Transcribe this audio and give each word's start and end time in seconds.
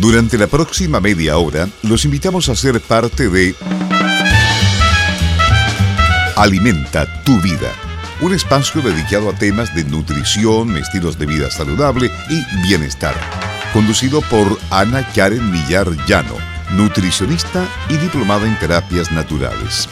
Durante 0.00 0.36
la 0.36 0.46
próxima 0.46 1.00
media 1.00 1.38
hora, 1.38 1.68
los 1.82 2.04
invitamos 2.04 2.50
a 2.50 2.54
ser 2.54 2.80
parte 2.80 3.30
de 3.30 3.54
Alimenta 6.36 7.22
tu 7.24 7.40
vida, 7.40 7.72
un 8.20 8.34
espacio 8.34 8.82
dedicado 8.82 9.30
a 9.30 9.32
temas 9.32 9.74
de 9.74 9.84
nutrición, 9.84 10.76
estilos 10.76 11.18
de 11.18 11.24
vida 11.24 11.50
saludable 11.50 12.10
y 12.28 12.66
bienestar, 12.68 13.14
conducido 13.72 14.20
por 14.22 14.58
Ana 14.70 15.06
Karen 15.14 15.50
Millar 15.50 15.88
Llano, 16.06 16.34
nutricionista 16.72 17.66
y 17.88 17.96
diplomada 17.96 18.46
en 18.46 18.58
terapias 18.58 19.10
naturales. 19.12 19.88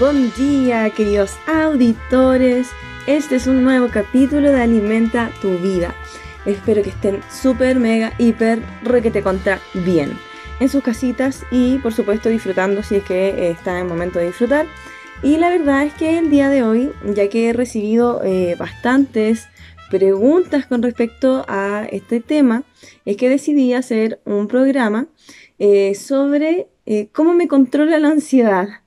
Buen 0.00 0.32
día, 0.34 0.88
queridos 0.90 1.32
auditores. 1.46 2.68
Este 3.08 3.34
es 3.34 3.48
un 3.48 3.64
nuevo 3.64 3.88
capítulo 3.88 4.52
de 4.52 4.62
Alimenta 4.62 5.32
tu 5.40 5.58
vida. 5.58 5.92
Espero 6.46 6.84
que 6.84 6.90
estén 6.90 7.20
súper, 7.32 7.80
mega, 7.80 8.12
hiper, 8.16 8.62
requete 8.84 9.24
contra 9.24 9.58
bien 9.74 10.16
en 10.60 10.68
sus 10.68 10.84
casitas 10.84 11.44
y 11.50 11.78
por 11.78 11.92
supuesto 11.92 12.28
disfrutando 12.28 12.84
si 12.84 12.94
es 12.94 13.02
que 13.02 13.30
eh, 13.30 13.50
está 13.50 13.80
en 13.80 13.88
momento 13.88 14.20
de 14.20 14.26
disfrutar. 14.26 14.66
Y 15.20 15.36
la 15.38 15.48
verdad 15.48 15.84
es 15.84 15.92
que 15.94 16.16
el 16.16 16.30
día 16.30 16.48
de 16.48 16.62
hoy, 16.62 16.92
ya 17.04 17.28
que 17.28 17.48
he 17.48 17.52
recibido 17.52 18.22
eh, 18.22 18.54
bastantes 18.56 19.48
preguntas 19.90 20.66
con 20.66 20.80
respecto 20.80 21.44
a 21.48 21.84
este 21.90 22.20
tema, 22.20 22.62
es 23.04 23.16
que 23.16 23.28
decidí 23.28 23.74
hacer 23.74 24.20
un 24.24 24.46
programa 24.46 25.08
eh, 25.58 25.96
sobre 25.96 26.68
cómo 27.10 27.34
me 27.34 27.48
controla 27.48 27.98
la 27.98 28.10
ansiedad. 28.10 28.81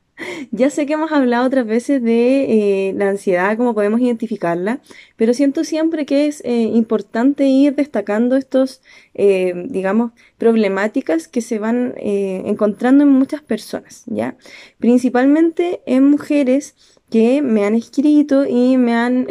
Ya 0.52 0.70
sé 0.70 0.86
que 0.86 0.94
hemos 0.94 1.12
hablado 1.12 1.46
otras 1.46 1.66
veces 1.66 2.02
de 2.02 2.90
eh, 2.90 2.94
la 2.94 3.10
ansiedad, 3.10 3.58
cómo 3.58 3.73
podemos 3.73 4.00
identificarla, 4.00 4.80
pero 5.18 5.34
siento 5.34 5.64
siempre 5.64 6.06
que 6.06 6.28
es 6.28 6.42
eh, 6.46 6.62
importante 6.62 7.48
ir 7.48 7.76
destacando 7.76 8.38
estos, 8.38 8.82
eh, 9.14 9.54
digamos, 9.68 10.12
problemáticas 10.38 11.28
que 11.28 11.42
se 11.42 11.59
van 11.59 11.94
encontrando 11.98 13.04
en 13.04 13.09
muchas 13.09 13.42
personas, 13.42 14.04
¿ya? 14.06 14.38
Principalmente 14.80 15.81
en 15.86 16.09
mujeres 16.09 16.76
que 17.09 17.42
me 17.42 17.66
han 17.66 17.76
escrito 17.76 18.45
y 18.45 18.78
me 18.78 18.94
han 18.94 19.28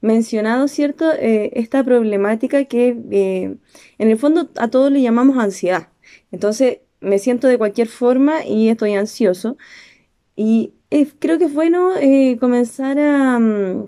mencionado, 0.00 0.68
¿cierto?, 0.68 1.12
esta 1.18 1.84
problemática 1.84 2.64
que 2.64 2.88
en 3.98 4.10
el 4.10 4.18
fondo 4.18 4.50
a 4.56 4.68
todos 4.68 4.90
le 4.90 5.02
llamamos 5.02 5.38
ansiedad. 5.38 5.88
Entonces, 6.32 6.78
me 7.00 7.18
siento 7.18 7.48
de 7.48 7.58
cualquier 7.58 7.88
forma 7.88 8.44
y 8.44 8.68
estoy 8.68 8.94
ansioso. 8.94 9.56
Y 10.36 10.72
creo 11.18 11.38
que 11.38 11.44
es 11.44 11.54
bueno 11.54 11.96
eh, 11.96 12.36
comenzar 12.40 12.96
mm, 12.96 13.86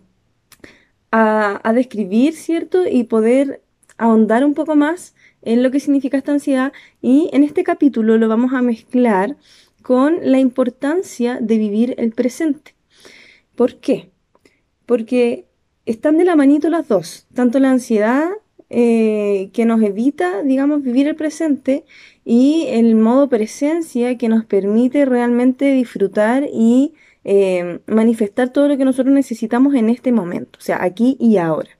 a, 1.10 1.60
a, 1.62 1.72
describir, 1.72 2.34
¿cierto? 2.34 2.86
Y 2.86 3.04
poder 3.04 3.62
ahondar 3.98 4.44
un 4.44 4.54
poco 4.54 4.76
más 4.76 5.14
en 5.42 5.62
lo 5.62 5.70
que 5.70 5.80
significa 5.80 6.18
esta 6.18 6.32
ansiedad. 6.32 6.72
Y 7.00 7.30
en 7.32 7.42
este 7.44 7.64
capítulo 7.64 8.18
lo 8.18 8.28
vamos 8.28 8.52
a 8.52 8.62
mezclar 8.62 9.36
con 9.82 10.18
la 10.22 10.38
importancia 10.38 11.38
de 11.40 11.58
vivir 11.58 11.94
el 11.98 12.12
presente. 12.12 12.74
¿Por 13.54 13.76
qué? 13.76 14.10
Porque 14.84 15.46
están 15.86 16.18
de 16.18 16.24
la 16.24 16.36
manito 16.36 16.68
las 16.68 16.88
dos, 16.88 17.26
tanto 17.32 17.60
la 17.60 17.70
ansiedad 17.70 18.28
eh, 18.68 19.50
que 19.52 19.64
nos 19.64 19.82
evita, 19.82 20.42
digamos, 20.42 20.82
vivir 20.82 21.06
el 21.06 21.16
presente 21.16 21.84
y 22.24 22.66
el 22.68 22.96
modo 22.96 23.28
presencia 23.28 24.18
que 24.18 24.28
nos 24.28 24.44
permite 24.44 25.04
realmente 25.04 25.72
disfrutar 25.72 26.48
y 26.52 26.94
eh, 27.24 27.80
manifestar 27.86 28.50
todo 28.52 28.68
lo 28.68 28.76
que 28.76 28.84
nosotros 28.84 29.14
necesitamos 29.14 29.74
en 29.74 29.88
este 29.88 30.12
momento, 30.12 30.58
o 30.58 30.62
sea, 30.62 30.82
aquí 30.82 31.16
y 31.20 31.36
ahora. 31.36 31.70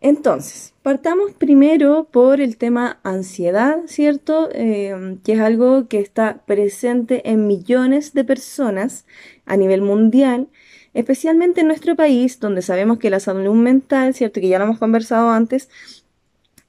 Entonces, 0.00 0.74
partamos 0.82 1.32
primero 1.32 2.08
por 2.10 2.40
el 2.40 2.56
tema 2.58 3.00
ansiedad, 3.02 3.78
¿cierto? 3.86 4.48
Eh, 4.52 5.18
que 5.24 5.32
es 5.32 5.40
algo 5.40 5.88
que 5.88 6.00
está 6.00 6.42
presente 6.46 7.28
en 7.30 7.46
millones 7.46 8.12
de 8.12 8.24
personas 8.24 9.06
a 9.46 9.56
nivel 9.56 9.82
mundial 9.82 10.48
especialmente 10.96 11.60
en 11.60 11.66
nuestro 11.68 11.94
país, 11.94 12.40
donde 12.40 12.62
sabemos 12.62 12.98
que 12.98 13.10
la 13.10 13.20
salud 13.20 13.54
mental, 13.54 14.14
¿cierto? 14.14 14.40
Que 14.40 14.48
ya 14.48 14.58
lo 14.58 14.64
hemos 14.64 14.78
conversado 14.78 15.28
antes, 15.28 15.68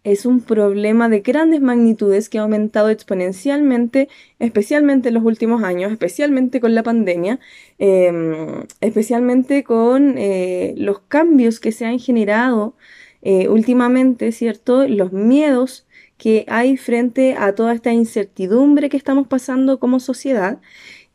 es 0.03 0.25
un 0.25 0.41
problema 0.41 1.07
de 1.09 1.21
grandes 1.21 1.61
magnitudes 1.61 2.27
que 2.29 2.37
ha 2.37 2.41
aumentado 2.41 2.89
exponencialmente, 2.89 4.09
especialmente 4.39 5.09
en 5.09 5.16
los 5.16 5.23
últimos 5.23 5.63
años, 5.63 5.91
especialmente 5.91 6.59
con 6.59 6.75
la 6.75 6.83
pandemia, 6.83 7.39
em, 7.79 8.63
especialmente 8.81 9.63
con 9.63 10.17
eh, 10.17 10.73
los 10.77 10.99
cambios 10.99 11.59
que 11.59 11.71
se 11.71 11.85
han 11.85 11.99
generado 11.99 12.75
eh, 13.21 13.47
últimamente, 13.49 14.31
¿cierto? 14.31 14.87
Los 14.87 15.11
miedos 15.13 15.85
que 16.17 16.45
hay 16.47 16.77
frente 16.77 17.35
a 17.37 17.53
toda 17.55 17.73
esta 17.73 17.93
incertidumbre 17.93 18.89
que 18.89 18.97
estamos 18.97 19.27
pasando 19.27 19.79
como 19.79 19.99
sociedad 19.99 20.59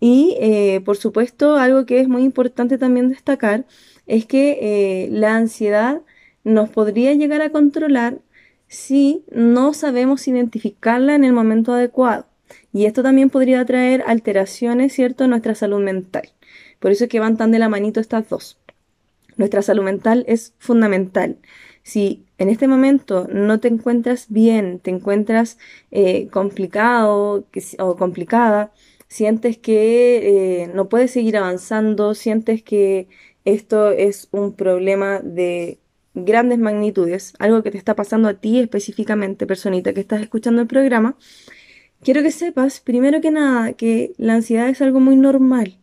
y 0.05 0.37
eh, 0.41 0.81
por 0.85 0.97
supuesto, 0.97 1.55
algo 1.55 1.87
que 1.87 2.01
es 2.01 2.09
muy 2.09 2.25
importante 2.25 2.77
también 2.77 3.09
destacar 3.09 3.67
es 4.09 4.27
que 4.27 4.59
eh, 4.61 5.09
la 5.13 5.37
ansiedad 5.37 6.01
nos 6.43 6.71
podría 6.71 7.15
llegar 7.15 7.41
a 7.41 7.51
controlar 7.51 8.19
si 8.67 9.25
no 9.31 9.73
sabemos 9.75 10.27
identificarla 10.27 11.15
en 11.15 11.23
el 11.23 11.33
momento 11.33 11.73
adecuado. 11.73 12.27
Y 12.73 12.87
esto 12.87 13.05
también 13.05 13.31
podría 13.31 13.65
traer 13.65 14.03
alteraciones, 14.05 14.93
¿cierto?, 14.93 15.23
en 15.23 15.31
nuestra 15.31 15.55
salud 15.55 15.81
mental. 15.81 16.33
Por 16.81 16.91
eso 16.91 17.05
es 17.05 17.11
que 17.11 17.21
van 17.21 17.37
tan 17.37 17.53
de 17.53 17.61
la 17.61 17.69
manito 17.69 18.01
estas 18.01 18.29
dos. 18.29 18.59
Nuestra 19.37 19.63
salud 19.63 19.85
mental 19.85 20.25
es 20.27 20.53
fundamental. 20.59 21.39
Si 21.85 22.25
en 22.39 22.49
este 22.49 22.67
momento 22.67 23.29
no 23.33 23.61
te 23.61 23.69
encuentras 23.69 24.27
bien, 24.31 24.81
te 24.81 24.91
encuentras 24.91 25.59
eh, 25.93 26.27
complicado 26.33 27.47
o 27.79 27.97
complicada, 27.97 28.73
sientes 29.13 29.59
que 29.59 30.63
eh, 30.63 30.71
no 30.75 30.89
puedes 30.89 31.11
seguir 31.11 31.37
avanzando, 31.37 32.15
sientes 32.15 32.63
que 32.63 33.09
esto 33.45 33.91
es 33.91 34.29
un 34.33 34.55
problema 34.55 35.21
de 35.21 35.79
grandes 36.15 36.59
magnitudes, 36.59 37.35
algo 37.39 37.63
que 37.63 37.71
te 37.71 37.77
está 37.77 37.95
pasando 37.95 38.29
a 38.29 38.35
ti 38.35 38.59
específicamente, 38.59 39.47
personita 39.47 39.93
que 39.93 40.01
estás 40.01 40.23
escuchando 40.23 40.63
el 40.63 40.67
programa, 40.67 41.19
quiero 42.01 42.23
que 42.23 42.31
sepas, 42.31 42.81
primero 42.81 43.21
que 43.21 43.31
nada, 43.31 43.75
que 43.75 44.15
la 44.17 44.33
ansiedad 44.33 44.71
es 44.71 44.81
algo 44.81 44.99
muy 44.99 45.17
normal. 45.17 45.79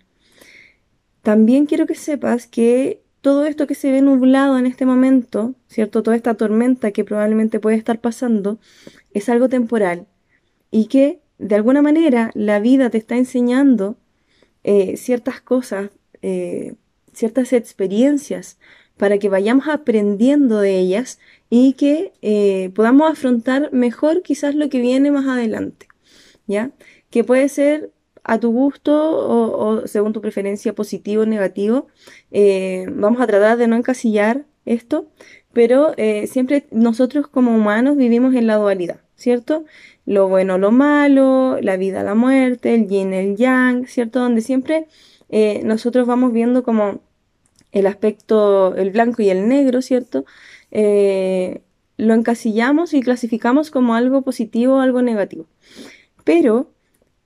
También 1.22 1.68
quiero 1.68 1.85
que 1.85 1.95
sepas 1.95 2.47
que 2.47 3.03
todo 3.22 3.45
esto 3.45 3.68
que 3.68 3.75
se 3.75 3.91
ve 3.91 4.01
nublado 4.01 4.57
en 4.57 4.66
este 4.66 4.88
momento, 4.88 5.53
¿cierto? 5.68 6.01
Toda 6.01 6.16
esta 6.16 6.34
tormenta 6.34 6.91
que 6.91 7.03
probablemente 7.03 7.59
puede 7.59 7.78
estar 7.78 8.01
pasando, 8.01 8.57
es 9.13 9.29
algo 9.29 9.50
temporal 9.50 10.07
y 10.72 10.88
que 10.88 11.19
de 11.39 11.55
alguna 11.55 11.81
manera 11.81 12.31
la 12.35 12.59
vida 12.59 12.89
te 12.89 12.97
está 12.97 13.16
enseñando 13.16 13.97
eh, 14.63 14.97
ciertas 14.97 15.41
cosas, 15.41 15.89
eh, 16.22 16.75
ciertas 17.13 17.53
experiencias, 17.53 18.59
para 18.97 19.17
que 19.17 19.29
vayamos 19.29 19.69
aprendiendo 19.69 20.59
de 20.59 20.77
ellas 20.77 21.19
y 21.50 21.73
que 21.73 22.11
eh, 22.22 22.72
podamos 22.75 23.09
afrontar 23.09 23.72
mejor 23.72 24.22
quizás 24.22 24.53
lo 24.55 24.69
que 24.69 24.81
viene 24.81 25.09
más 25.11 25.25
adelante, 25.27 25.88
¿ya? 26.45 26.72
Que 27.09 27.23
puede 27.23 27.47
ser 27.47 27.91
a 28.25 28.38
tu 28.38 28.51
gusto 28.51 28.94
o, 28.94 29.88
según 29.88 30.11
tu 30.11 30.19
preferencia 30.19 30.75
positivo 30.75 31.23
o 31.23 31.25
negativo. 31.25 31.88
vamos 32.91 33.21
a 33.21 33.27
tratar 33.27 33.57
de 33.57 33.67
no 33.67 33.77
encasillar 33.77 34.45
esto, 34.66 35.07
pero 35.53 35.95
siempre 36.27 36.67
nosotros 36.69 37.27
como 37.27 37.56
humanos 37.56 37.95
vivimos 37.95 38.35
en 38.35 38.45
la 38.45 38.57
dualidad, 38.57 39.00
¿cierto? 39.16 39.66
Lo 40.09 40.28
bueno, 40.28 40.58
lo 40.58 40.72
malo, 40.72 41.59
la 41.62 41.78
vida, 41.78 42.02
la 42.02 42.16
muerte, 42.16 42.74
el 42.74 42.88
yin, 42.88 43.14
el 43.14 43.36
yang, 43.38 43.86
¿cierto? 43.86 44.20
Donde 44.20 44.42
siempre 44.42 44.88
eh, 45.30 45.62
nosotros 45.64 46.08
vamos 46.08 46.34
viendo 46.34 46.64
como 46.64 47.02
el 47.72 47.86
aspecto, 47.86 48.75
el 48.75 48.90
blanco 48.90 49.22
y 49.22 49.30
el 49.30 49.48
negro, 49.48 49.84
¿cierto? 49.84 50.25
Eh, 50.72 51.62
lo 51.98 52.16
encasillamos 52.16 52.95
y 52.95 53.01
clasificamos 53.01 53.69
como 53.69 53.94
algo 53.94 54.24
positivo 54.24 54.78
o 54.78 54.80
algo 54.80 55.04
negativo. 55.04 55.45
Pero 56.24 56.72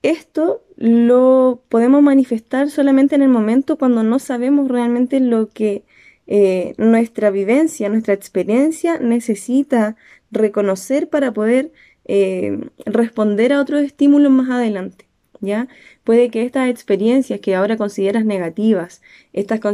esto 0.02 0.62
lo 0.76 1.62
podemos 1.70 2.02
manifestar 2.02 2.68
solamente 2.68 3.14
en 3.14 3.22
el 3.22 3.30
momento 3.30 3.78
cuando 3.78 4.02
no 4.02 4.18
sabemos 4.18 4.68
realmente 4.68 5.20
lo 5.20 5.48
que 5.48 5.84
eh, 6.26 6.74
nuestra 6.76 7.30
vivencia, 7.30 7.88
nuestra 7.88 8.12
experiencia 8.12 8.98
necesita 8.98 9.96
reconocer 10.30 11.08
para 11.08 11.32
poder 11.32 11.72
eh, 12.04 12.58
responder 12.86 13.52
a 13.52 13.60
otros 13.60 13.82
estímulos 13.82 14.30
más 14.30 14.50
adelante. 14.50 15.06
¿Ya? 15.40 15.68
Puede 16.04 16.30
que 16.30 16.42
estas 16.42 16.70
experiencias 16.70 17.38
que 17.40 17.54
ahora 17.54 17.76
consideras 17.76 18.24
negativas, 18.24 19.02
estas, 19.34 19.68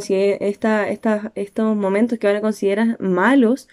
estos 1.36 1.76
momentos 1.76 2.18
que 2.18 2.26
ahora 2.26 2.40
consideras 2.40 2.98
malos, 2.98 3.68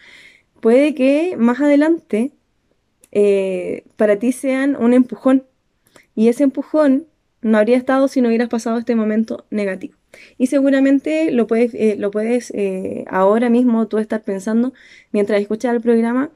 puede 0.60 0.94
que 0.94 1.36
más 1.38 1.60
adelante 1.60 2.34
eh, 3.12 3.84
para 3.96 4.18
ti 4.20 4.32
sean 4.32 4.76
un 4.76 4.94
empujón. 4.94 5.46
Y 6.14 6.28
ese 6.28 6.44
empujón 6.44 7.08
no 7.42 7.58
habría 7.58 7.78
estado 7.78 8.08
si 8.08 8.22
no 8.22 8.28
hubieras 8.28 8.50
pasado 8.50 8.78
este 8.78 8.96
momento 8.96 9.46
negativo. 9.50 9.96
Y 10.38 10.48
seguramente 10.48 11.32
lo 11.32 11.48
puedes, 11.48 11.74
eh, 11.74 11.96
lo 11.98 12.12
puedes 12.12 12.52
eh, 12.52 13.06
ahora 13.08 13.50
mismo 13.50 13.88
tú 13.88 13.98
estar 13.98 14.22
pensando 14.24 14.74
mientras 15.12 15.42
escuchas 15.42 15.74
el 15.74 15.82
programa. 15.82 16.32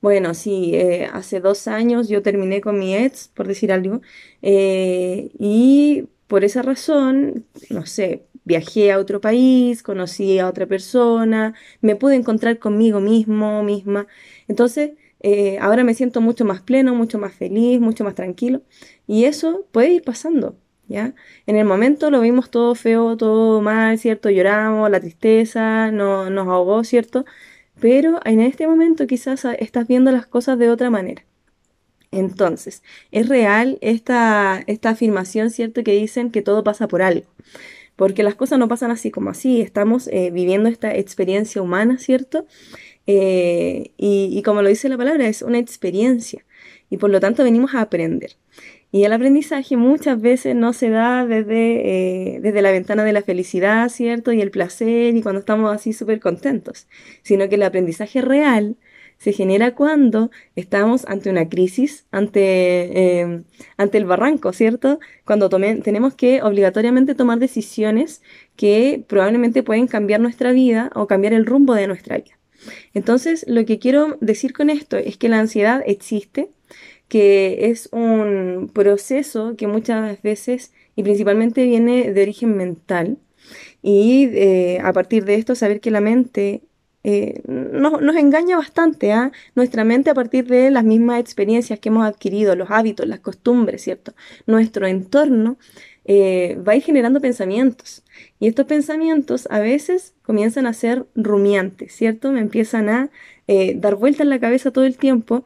Bueno, 0.00 0.32
sí, 0.34 0.72
eh, 0.74 1.08
hace 1.12 1.40
dos 1.40 1.68
años 1.68 2.08
yo 2.08 2.22
terminé 2.22 2.60
con 2.62 2.78
mi 2.78 2.96
ex, 2.96 3.28
por 3.28 3.46
decir 3.46 3.70
algo, 3.72 4.00
y 4.42 6.08
por 6.26 6.44
esa 6.44 6.62
razón, 6.62 7.46
no 7.68 7.84
sé, 7.86 8.26
viajé 8.44 8.92
a 8.92 8.98
otro 8.98 9.20
país, 9.20 9.82
conocí 9.82 10.38
a 10.38 10.48
otra 10.48 10.66
persona, 10.66 11.54
me 11.82 11.96
pude 11.96 12.16
encontrar 12.16 12.58
conmigo 12.58 13.00
mismo, 13.00 13.62
misma. 13.62 14.06
Entonces, 14.48 14.92
ahora 15.60 15.84
me 15.84 15.94
siento 15.94 16.20
mucho 16.22 16.44
más 16.46 16.62
pleno, 16.62 16.94
mucho 16.94 17.18
más 17.18 17.34
feliz, 17.34 17.80
mucho 17.80 18.04
más 18.04 18.14
tranquilo. 18.14 18.62
Y 19.06 19.24
eso 19.24 19.66
puede 19.72 19.92
ir 19.92 20.02
pasando. 20.02 20.56
¿ya? 20.88 21.14
En 21.46 21.56
el 21.56 21.64
momento 21.66 22.10
lo 22.10 22.20
vimos 22.20 22.50
todo 22.50 22.74
feo, 22.74 23.16
todo 23.16 23.60
mal, 23.60 23.98
¿cierto? 23.98 24.28
Lloramos, 24.30 24.90
la 24.90 25.00
tristeza 25.00 25.90
no, 25.92 26.30
nos 26.30 26.48
ahogó, 26.48 26.84
¿cierto? 26.84 27.24
Pero 27.80 28.20
en 28.24 28.40
este 28.40 28.66
momento 28.66 29.06
quizás 29.06 29.44
estás 29.58 29.86
viendo 29.86 30.10
las 30.12 30.26
cosas 30.26 30.58
de 30.58 30.70
otra 30.70 30.90
manera. 30.90 31.24
Entonces, 32.12 32.82
es 33.12 33.28
real 33.28 33.78
esta, 33.80 34.62
esta 34.66 34.90
afirmación, 34.90 35.50
¿cierto? 35.50 35.84
Que 35.84 35.92
dicen 35.92 36.30
que 36.30 36.42
todo 36.42 36.64
pasa 36.64 36.88
por 36.88 37.02
algo. 37.02 37.26
Porque 37.96 38.22
las 38.22 38.34
cosas 38.34 38.58
no 38.58 38.68
pasan 38.68 38.90
así 38.90 39.10
como 39.10 39.30
así. 39.30 39.60
Estamos 39.60 40.08
eh, 40.08 40.30
viviendo 40.32 40.68
esta 40.68 40.94
experiencia 40.96 41.62
humana, 41.62 41.98
¿cierto? 41.98 42.46
Eh, 43.06 43.92
y, 43.96 44.30
y 44.32 44.42
como 44.42 44.62
lo 44.62 44.68
dice 44.68 44.88
la 44.88 44.96
palabra, 44.96 45.28
es 45.28 45.42
una 45.42 45.58
experiencia. 45.58 46.44
Y 46.88 46.96
por 46.96 47.10
lo 47.10 47.20
tanto 47.20 47.44
venimos 47.44 47.74
a 47.74 47.82
aprender. 47.82 48.36
Y 48.92 49.04
el 49.04 49.12
aprendizaje 49.12 49.76
muchas 49.76 50.20
veces 50.20 50.56
no 50.56 50.72
se 50.72 50.90
da 50.90 51.24
desde, 51.24 52.34
eh, 52.36 52.40
desde 52.40 52.62
la 52.62 52.72
ventana 52.72 53.04
de 53.04 53.12
la 53.12 53.22
felicidad, 53.22 53.88
¿cierto? 53.88 54.32
Y 54.32 54.40
el 54.40 54.50
placer 54.50 55.14
y 55.14 55.22
cuando 55.22 55.40
estamos 55.40 55.72
así 55.72 55.92
súper 55.92 56.18
contentos, 56.18 56.88
sino 57.22 57.48
que 57.48 57.54
el 57.54 57.62
aprendizaje 57.62 58.20
real 58.20 58.76
se 59.20 59.32
genera 59.32 59.74
cuando 59.74 60.30
estamos 60.56 61.04
ante 61.06 61.28
una 61.28 61.48
crisis, 61.48 62.06
ante, 62.10 62.40
eh, 63.20 63.42
ante 63.76 63.98
el 63.98 64.06
barranco, 64.06 64.52
¿cierto? 64.54 64.98
Cuando 65.26 65.50
tenemos 65.50 66.14
que 66.14 66.42
obligatoriamente 66.42 67.14
tomar 67.14 67.38
decisiones 67.38 68.22
que 68.56 69.04
probablemente 69.06 69.62
pueden 69.62 69.88
cambiar 69.88 70.20
nuestra 70.20 70.52
vida 70.52 70.90
o 70.94 71.06
cambiar 71.06 71.34
el 71.34 71.44
rumbo 71.44 71.74
de 71.74 71.86
nuestra 71.86 72.16
vida. 72.16 72.38
Entonces, 72.94 73.44
lo 73.46 73.64
que 73.66 73.78
quiero 73.78 74.16
decir 74.22 74.54
con 74.54 74.70
esto 74.70 74.96
es 74.96 75.18
que 75.18 75.28
la 75.28 75.38
ansiedad 75.38 75.82
existe, 75.86 76.50
que 77.10 77.70
es 77.70 77.88
un 77.90 78.70
proceso 78.72 79.56
que 79.56 79.66
muchas 79.66 80.22
veces 80.22 80.72
y 80.94 81.02
principalmente 81.02 81.64
viene 81.64 82.12
de 82.12 82.22
origen 82.22 82.56
mental. 82.56 83.18
Y 83.82 84.28
eh, 84.32 84.80
a 84.82 84.92
partir 84.92 85.24
de 85.24 85.34
esto 85.34 85.56
saber 85.56 85.80
que 85.80 85.90
la 85.90 86.00
mente 86.00 86.62
eh, 87.02 87.42
nos, 87.46 88.16
engaña 88.16 88.56
bastante, 88.56 89.12
¿ah? 89.12 89.32
Nuestra 89.56 89.82
mente 89.84 90.10
a 90.10 90.14
partir 90.14 90.46
de 90.46 90.70
las 90.70 90.84
mismas 90.84 91.18
experiencias 91.18 91.80
que 91.80 91.88
hemos 91.88 92.06
adquirido, 92.06 92.54
los 92.54 92.70
hábitos, 92.70 93.06
las 93.08 93.20
costumbres, 93.20 93.82
¿cierto? 93.82 94.14
Nuestro 94.46 94.86
entorno 94.86 95.58
eh, 96.04 96.58
va 96.66 96.72
a 96.72 96.76
ir 96.76 96.82
generando 96.84 97.20
pensamientos. 97.20 98.04
Y 98.38 98.46
estos 98.46 98.66
pensamientos 98.66 99.48
a 99.50 99.58
veces 99.58 100.14
comienzan 100.22 100.66
a 100.66 100.74
ser 100.74 101.06
rumiantes, 101.16 101.92
¿cierto? 101.92 102.30
Me 102.30 102.40
empiezan 102.40 102.88
a 102.88 103.10
dar 103.74 103.96
vuelta 103.96 104.22
en 104.22 104.30
la 104.30 104.38
cabeza 104.38 104.70
todo 104.70 104.84
el 104.84 104.96
tiempo 104.96 105.44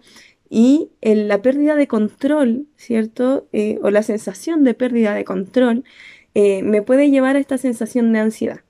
y 0.51 0.91
la 1.03 1.43
pérdida 1.43 1.75
de 1.75 1.89
control, 1.89 2.67
¿cierto? 2.77 3.49
Eh, 3.53 3.79
o 3.83 3.91
la 3.91 4.03
sensación 4.03 4.65
de 4.65 4.75
pérdida 4.75 5.15
de 5.15 5.25
control 5.25 5.85
eh, 6.35 6.63
me 6.63 6.83
puede 6.83 7.11
llevar 7.11 7.37
a 7.37 7.41
esta 7.41 7.59
sensación 7.59 8.13
de 8.13 8.21
ansiedad, 8.21 8.61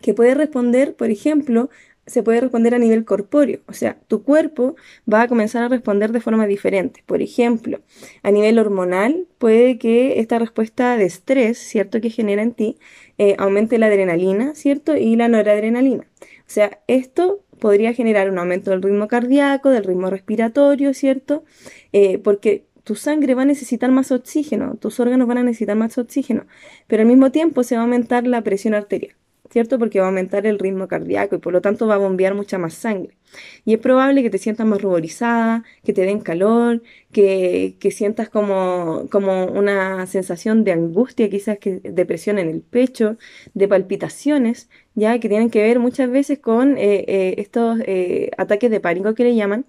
que 0.00 0.14
puede 0.14 0.34
responder, 0.34 0.94
por 0.94 1.10
ejemplo, 1.10 1.70
se 2.06 2.22
puede 2.24 2.40
responder 2.40 2.74
a 2.74 2.78
nivel 2.78 3.04
corpóreo, 3.04 3.60
o 3.66 3.72
sea, 3.72 3.98
tu 4.08 4.24
cuerpo 4.24 4.74
va 5.12 5.22
a 5.22 5.28
comenzar 5.28 5.62
a 5.62 5.68
responder 5.68 6.10
de 6.10 6.20
forma 6.20 6.46
diferente. 6.46 7.04
Por 7.06 7.22
ejemplo, 7.22 7.80
a 8.22 8.30
nivel 8.32 8.58
hormonal, 8.58 9.28
puede 9.38 9.78
que 9.78 10.18
esta 10.18 10.38
respuesta 10.38 10.96
de 10.96 11.04
estrés, 11.04 11.58
¿cierto?, 11.58 12.00
que 12.00 12.10
genera 12.10 12.42
en 12.42 12.54
ti, 12.54 12.78
eh, 13.18 13.36
aumente 13.38 13.78
la 13.78 13.86
adrenalina, 13.86 14.54
¿cierto?, 14.56 14.96
y 14.96 15.14
la 15.14 15.28
noradrenalina. 15.28 16.08
O 16.22 16.52
sea, 16.52 16.80
esto 16.88 17.44
podría 17.60 17.92
generar 17.94 18.30
un 18.30 18.38
aumento 18.38 18.70
del 18.70 18.82
ritmo 18.82 19.06
cardíaco, 19.06 19.70
del 19.70 19.84
ritmo 19.84 20.10
respiratorio, 20.10 20.94
¿cierto? 20.94 21.44
Eh, 21.92 22.18
porque 22.18 22.64
tu 22.84 22.96
sangre 22.96 23.34
va 23.34 23.42
a 23.42 23.44
necesitar 23.44 23.90
más 23.90 24.10
oxígeno, 24.10 24.74
tus 24.76 24.98
órganos 24.98 25.28
van 25.28 25.38
a 25.38 25.42
necesitar 25.44 25.76
más 25.76 25.98
oxígeno, 25.98 26.46
pero 26.88 27.02
al 27.02 27.08
mismo 27.08 27.30
tiempo 27.30 27.62
se 27.62 27.76
va 27.76 27.82
a 27.82 27.84
aumentar 27.84 28.26
la 28.26 28.42
presión 28.42 28.74
arterial. 28.74 29.14
¿Cierto? 29.50 29.78
Porque 29.78 29.98
va 29.98 30.06
a 30.06 30.08
aumentar 30.08 30.46
el 30.46 30.58
ritmo 30.58 30.88
cardíaco 30.88 31.36
y 31.36 31.38
por 31.38 31.52
lo 31.52 31.60
tanto 31.60 31.86
va 31.86 31.96
a 31.96 31.98
bombear 31.98 32.34
mucha 32.34 32.58
más 32.58 32.74
sangre. 32.74 33.16
Y 33.64 33.74
es 33.74 33.80
probable 33.80 34.22
que 34.22 34.30
te 34.30 34.38
sientas 34.38 34.66
más 34.66 34.80
ruborizada, 34.80 35.64
que 35.84 35.92
te 35.92 36.02
den 36.02 36.20
calor, 36.20 36.82
que, 37.12 37.76
sientas 37.90 38.28
como, 38.28 39.08
como 39.10 39.46
una 39.46 40.06
sensación 40.06 40.64
de 40.64 40.72
angustia, 40.72 41.28
quizás 41.28 41.58
que 41.58 41.80
depresión 41.80 42.38
en 42.38 42.48
el 42.48 42.60
pecho, 42.62 43.16
de 43.54 43.68
palpitaciones, 43.68 44.68
ya 44.94 45.18
que 45.18 45.28
tienen 45.28 45.50
que 45.50 45.62
ver 45.62 45.78
muchas 45.80 46.10
veces 46.10 46.38
con 46.38 46.78
eh, 46.78 47.04
eh, 47.08 47.34
estos 47.38 47.80
eh, 47.86 48.30
ataques 48.38 48.70
de 48.70 48.80
pánico 48.80 49.14
que 49.14 49.24
le 49.24 49.34
llaman, 49.34 49.66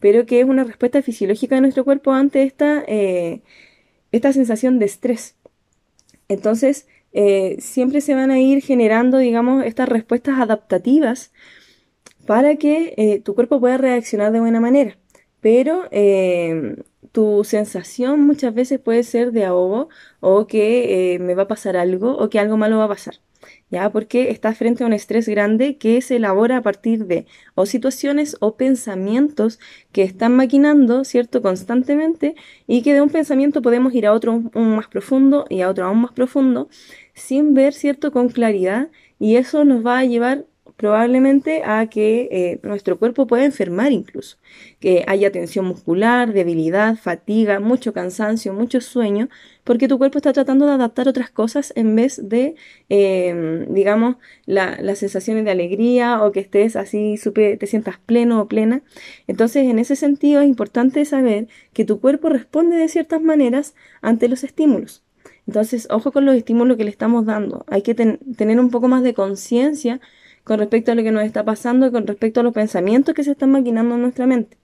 pero 0.00 0.26
que 0.26 0.40
es 0.40 0.46
una 0.46 0.64
respuesta 0.64 1.02
fisiológica 1.02 1.56
de 1.56 1.62
nuestro 1.62 1.84
cuerpo 1.84 2.12
ante 2.12 2.42
esta, 2.44 2.84
esta 4.12 4.32
sensación 4.32 4.78
de 4.78 4.86
estrés. 4.86 5.36
Entonces, 6.28 6.86
eh, 7.12 7.56
siempre 7.60 8.00
se 8.00 8.14
van 8.14 8.30
a 8.30 8.40
ir 8.40 8.62
generando, 8.62 9.18
digamos, 9.18 9.64
estas 9.64 9.88
respuestas 9.88 10.38
adaptativas 10.40 11.32
para 12.26 12.56
que 12.56 12.94
eh, 12.96 13.20
tu 13.20 13.34
cuerpo 13.34 13.60
pueda 13.60 13.78
reaccionar 13.78 14.32
de 14.32 14.40
buena 14.40 14.60
manera. 14.60 14.98
Pero 15.40 15.84
eh, 15.92 16.76
tu 17.12 17.44
sensación 17.44 18.26
muchas 18.26 18.54
veces 18.54 18.80
puede 18.80 19.02
ser 19.04 19.32
de 19.32 19.44
ahogo 19.44 19.88
o 20.20 20.46
que 20.46 21.18
me 21.20 21.34
va 21.34 21.44
a 21.44 21.48
pasar 21.48 21.76
algo 21.76 22.16
o 22.18 22.28
que 22.30 22.38
algo 22.38 22.56
malo 22.56 22.78
va 22.78 22.84
a 22.84 22.88
pasar. 22.88 23.16
¿Ya? 23.70 23.90
Porque 23.90 24.30
estás 24.30 24.56
frente 24.58 24.84
a 24.84 24.86
un 24.86 24.92
estrés 24.92 25.28
grande 25.28 25.76
que 25.76 26.00
se 26.00 26.16
elabora 26.16 26.58
a 26.58 26.62
partir 26.62 27.06
de 27.06 27.26
o 27.54 27.66
situaciones 27.66 28.36
o 28.40 28.56
pensamientos 28.56 29.58
que 29.92 30.02
están 30.02 30.36
maquinando, 30.36 31.04
¿cierto? 31.04 31.42
Constantemente 31.42 32.34
y 32.66 32.82
que 32.82 32.94
de 32.94 33.02
un 33.02 33.10
pensamiento 33.10 33.62
podemos 33.62 33.94
ir 33.94 34.06
a 34.06 34.12
otro 34.12 34.40
más 34.54 34.88
profundo 34.88 35.46
y 35.48 35.60
a 35.62 35.70
otro 35.70 35.86
aún 35.86 36.00
más 36.02 36.12
profundo 36.12 36.68
sin 37.14 37.54
ver, 37.54 37.74
¿cierto? 37.74 38.12
Con 38.12 38.28
claridad 38.28 38.90
y 39.18 39.36
eso 39.36 39.64
nos 39.64 39.84
va 39.84 39.98
a 39.98 40.04
llevar 40.04 40.46
probablemente 40.76 41.62
a 41.64 41.86
que 41.88 42.28
eh, 42.30 42.60
nuestro 42.62 42.98
cuerpo 42.98 43.26
pueda 43.26 43.44
enfermar 43.44 43.92
incluso, 43.92 44.36
que 44.78 45.04
haya 45.06 45.32
tensión 45.32 45.64
muscular, 45.64 46.32
debilidad, 46.32 46.96
fatiga, 46.96 47.60
mucho 47.60 47.92
cansancio, 47.92 48.52
mucho 48.52 48.80
sueño, 48.80 49.28
porque 49.64 49.88
tu 49.88 49.98
cuerpo 49.98 50.18
está 50.18 50.32
tratando 50.32 50.66
de 50.66 50.72
adaptar 50.72 51.08
otras 51.08 51.30
cosas 51.30 51.72
en 51.76 51.96
vez 51.96 52.20
de, 52.28 52.56
em, 52.88 53.72
digamos, 53.72 54.16
las 54.44 54.98
sensaciones 54.98 55.44
de 55.44 55.50
alegría 55.50 56.22
o 56.22 56.30
que 56.32 56.40
estés 56.40 56.76
así, 56.76 57.16
te 57.34 57.66
sientas 57.66 57.98
pleno 57.98 58.40
o 58.40 58.46
plena. 58.48 58.82
Entonces, 59.26 59.64
en 59.64 59.78
ese 59.78 59.96
sentido, 59.96 60.42
es 60.42 60.48
importante 60.48 61.04
saber 61.04 61.48
que 61.72 61.84
tu 61.84 62.00
cuerpo 62.00 62.28
responde 62.28 62.76
de 62.76 62.88
ciertas 62.88 63.22
maneras 63.22 63.74
ante 64.02 64.28
los 64.28 64.44
estímulos. 64.44 65.02
Entonces, 65.46 65.86
ojo 65.90 66.12
con 66.12 66.24
los 66.24 66.36
estímulos 66.36 66.76
que 66.76 66.84
le 66.84 66.90
estamos 66.90 67.24
dando. 67.24 67.64
Hay 67.68 67.82
que 67.82 67.94
tener 67.94 68.60
un 68.60 68.70
poco 68.70 68.88
más 68.88 69.02
de 69.02 69.14
conciencia 69.14 70.00
con 70.46 70.60
respecto 70.60 70.92
a 70.92 70.94
lo 70.94 71.02
que 71.02 71.10
nos 71.10 71.24
está 71.24 71.44
pasando, 71.44 71.90
con 71.90 72.06
respecto 72.06 72.38
a 72.38 72.44
los 72.44 72.54
pensamientos 72.54 73.16
que 73.16 73.24
se 73.24 73.32
están 73.32 73.50
maquinando 73.50 73.96
en 73.96 74.02
nuestra 74.02 74.28
mente. 74.28 74.56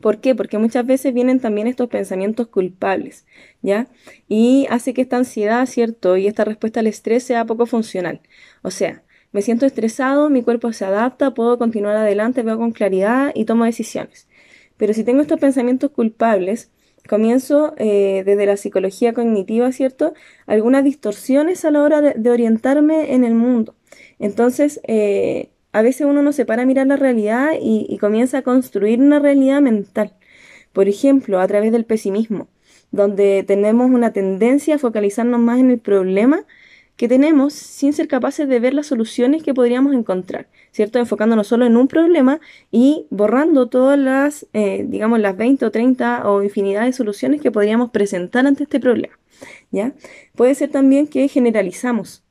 ¿Por 0.00 0.20
qué? 0.20 0.34
Porque 0.34 0.58
muchas 0.58 0.84
veces 0.84 1.14
vienen 1.14 1.38
también 1.38 1.68
estos 1.68 1.88
pensamientos 1.88 2.48
culpables, 2.48 3.24
¿ya? 3.62 3.86
Y 4.26 4.66
hace 4.70 4.92
que 4.92 5.02
esta 5.02 5.18
ansiedad, 5.18 5.64
¿cierto? 5.66 6.16
Y 6.16 6.26
esta 6.26 6.44
respuesta 6.44 6.80
al 6.80 6.88
estrés 6.88 7.22
sea 7.22 7.44
poco 7.44 7.66
funcional. 7.66 8.22
O 8.62 8.72
sea, 8.72 9.04
me 9.30 9.40
siento 9.42 9.66
estresado, 9.66 10.28
mi 10.30 10.42
cuerpo 10.42 10.72
se 10.72 10.84
adapta, 10.84 11.32
puedo 11.32 11.58
continuar 11.58 11.94
adelante, 11.94 12.42
veo 12.42 12.58
con 12.58 12.72
claridad 12.72 13.30
y 13.36 13.44
tomo 13.44 13.64
decisiones. 13.64 14.26
Pero 14.78 14.94
si 14.94 15.04
tengo 15.04 15.20
estos 15.20 15.38
pensamientos 15.38 15.92
culpables, 15.92 16.72
comienzo 17.08 17.74
eh, 17.76 18.24
desde 18.26 18.46
la 18.46 18.56
psicología 18.56 19.12
cognitiva, 19.12 19.70
¿cierto? 19.70 20.12
Algunas 20.46 20.82
distorsiones 20.82 21.64
a 21.64 21.70
la 21.70 21.84
hora 21.84 22.00
de 22.00 22.30
orientarme 22.32 23.14
en 23.14 23.22
el 23.22 23.34
mundo. 23.34 23.76
Entonces, 24.22 24.80
eh, 24.84 25.50
a 25.72 25.82
veces 25.82 26.06
uno 26.06 26.22
no 26.22 26.32
se 26.32 26.46
para 26.46 26.62
a 26.62 26.66
mirar 26.66 26.86
la 26.86 26.96
realidad 26.96 27.54
y, 27.60 27.98
comienza 27.98 28.38
a 28.38 28.42
construir 28.42 29.00
una 29.00 29.18
realidad 29.18 29.60
mental. 29.60 30.12
Por 30.72 30.88
ejemplo, 30.88 31.40
a 31.40 31.48
través 31.48 31.72
del 31.72 31.84
pesimismo, 31.84 32.48
donde 32.92 33.42
tenemos 33.44 33.90
una 33.90 34.12
tendencia 34.12 34.76
a 34.76 34.78
focalizarnos 34.78 35.40
más 35.40 35.58
en 35.58 35.72
el 35.72 35.80
problema 35.80 36.44
que 36.96 37.08
tenemos 37.08 37.52
sin 37.52 37.92
ser 37.94 38.06
capaces 38.06 38.46
de 38.48 38.60
ver 38.60 38.74
las 38.74 38.86
soluciones 38.86 39.42
que 39.42 39.54
podríamos 39.54 39.92
encontrar, 39.92 40.46
¿cierto? 40.70 41.00
Enfocándonos 41.00 41.48
solo 41.48 41.66
en 41.66 41.76
un 41.76 41.88
problema 41.88 42.40
y 42.70 43.06
borrando 43.10 43.68
todas 43.68 43.98
las, 43.98 44.46
eh, 44.52 44.86
digamos, 44.88 45.18
las 45.18 45.36
20 45.36 45.64
o 45.66 45.70
30 45.72 46.30
o 46.30 46.44
infinidad 46.44 46.84
de 46.84 46.92
soluciones 46.92 47.40
que 47.40 47.50
podríamos 47.50 47.90
presentar 47.90 48.46
ante 48.46 48.62
este 48.64 48.78
problema, 48.78 49.18
¿ya? 49.72 49.94
Puede 50.36 50.54
ser 50.54 50.70
también 50.70 51.08
que 51.08 51.26
generalizamos 51.26 52.21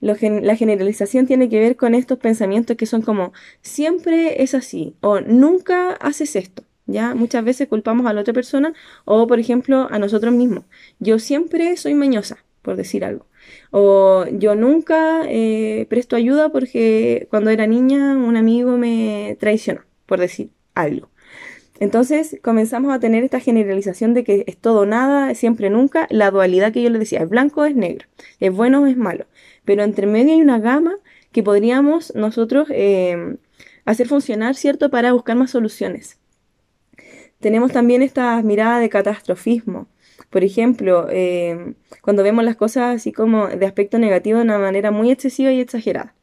la 0.00 0.56
generalización 0.56 1.26
tiene 1.26 1.48
que 1.48 1.60
ver 1.60 1.76
con 1.76 1.94
estos 1.94 2.18
pensamientos 2.18 2.76
que 2.76 2.86
son 2.86 3.02
como 3.02 3.32
siempre 3.60 4.42
es 4.42 4.54
así 4.54 4.94
o 5.00 5.20
nunca 5.20 5.92
haces 5.92 6.36
esto. 6.36 6.64
¿Ya? 6.86 7.14
Muchas 7.14 7.44
veces 7.44 7.68
culpamos 7.68 8.06
a 8.06 8.12
la 8.12 8.22
otra 8.22 8.34
persona 8.34 8.72
o, 9.04 9.28
por 9.28 9.38
ejemplo, 9.38 9.86
a 9.92 10.00
nosotros 10.00 10.34
mismos. 10.34 10.64
Yo 10.98 11.20
siempre 11.20 11.76
soy 11.76 11.94
mañosa, 11.94 12.38
por 12.62 12.74
decir 12.74 13.04
algo. 13.04 13.26
O 13.70 14.24
yo 14.32 14.56
nunca 14.56 15.22
eh, 15.28 15.86
presto 15.88 16.16
ayuda 16.16 16.48
porque 16.48 17.28
cuando 17.30 17.50
era 17.50 17.68
niña 17.68 18.16
un 18.16 18.36
amigo 18.36 18.76
me 18.76 19.36
traicionó, 19.38 19.82
por 20.06 20.18
decir 20.18 20.50
algo. 20.74 21.10
Entonces 21.78 22.38
comenzamos 22.42 22.92
a 22.92 22.98
tener 22.98 23.22
esta 23.22 23.38
generalización 23.38 24.12
de 24.12 24.24
que 24.24 24.44
es 24.48 24.56
todo 24.56 24.84
nada, 24.84 25.34
siempre 25.36 25.70
nunca, 25.70 26.08
la 26.10 26.30
dualidad 26.32 26.72
que 26.72 26.82
yo 26.82 26.90
le 26.90 26.98
decía, 26.98 27.20
es 27.20 27.28
blanco 27.28 27.64
es 27.64 27.76
negro, 27.76 28.06
es 28.40 28.52
bueno 28.52 28.82
o 28.82 28.86
es 28.86 28.96
malo 28.96 29.26
pero 29.64 29.82
entre 29.82 30.06
medio 30.06 30.34
hay 30.34 30.40
una 30.40 30.58
gama 30.58 30.96
que 31.32 31.42
podríamos 31.42 32.14
nosotros 32.14 32.68
eh, 32.70 33.36
hacer 33.84 34.08
funcionar, 34.08 34.54
¿cierto?, 34.54 34.90
para 34.90 35.12
buscar 35.12 35.36
más 35.36 35.50
soluciones. 35.50 36.18
Tenemos 37.40 37.72
también 37.72 38.02
esta 38.02 38.40
mirada 38.42 38.78
de 38.78 38.88
catastrofismo. 38.88 39.88
Por 40.28 40.44
ejemplo, 40.44 41.06
eh, 41.10 41.74
cuando 42.02 42.22
vemos 42.22 42.44
las 42.44 42.56
cosas 42.56 42.94
así 42.94 43.12
como 43.12 43.48
de 43.48 43.66
aspecto 43.66 43.98
negativo 43.98 44.38
de 44.38 44.44
una 44.44 44.58
manera 44.58 44.90
muy 44.90 45.10
excesiva 45.10 45.50
y 45.50 45.60
exagerada. 45.60 46.14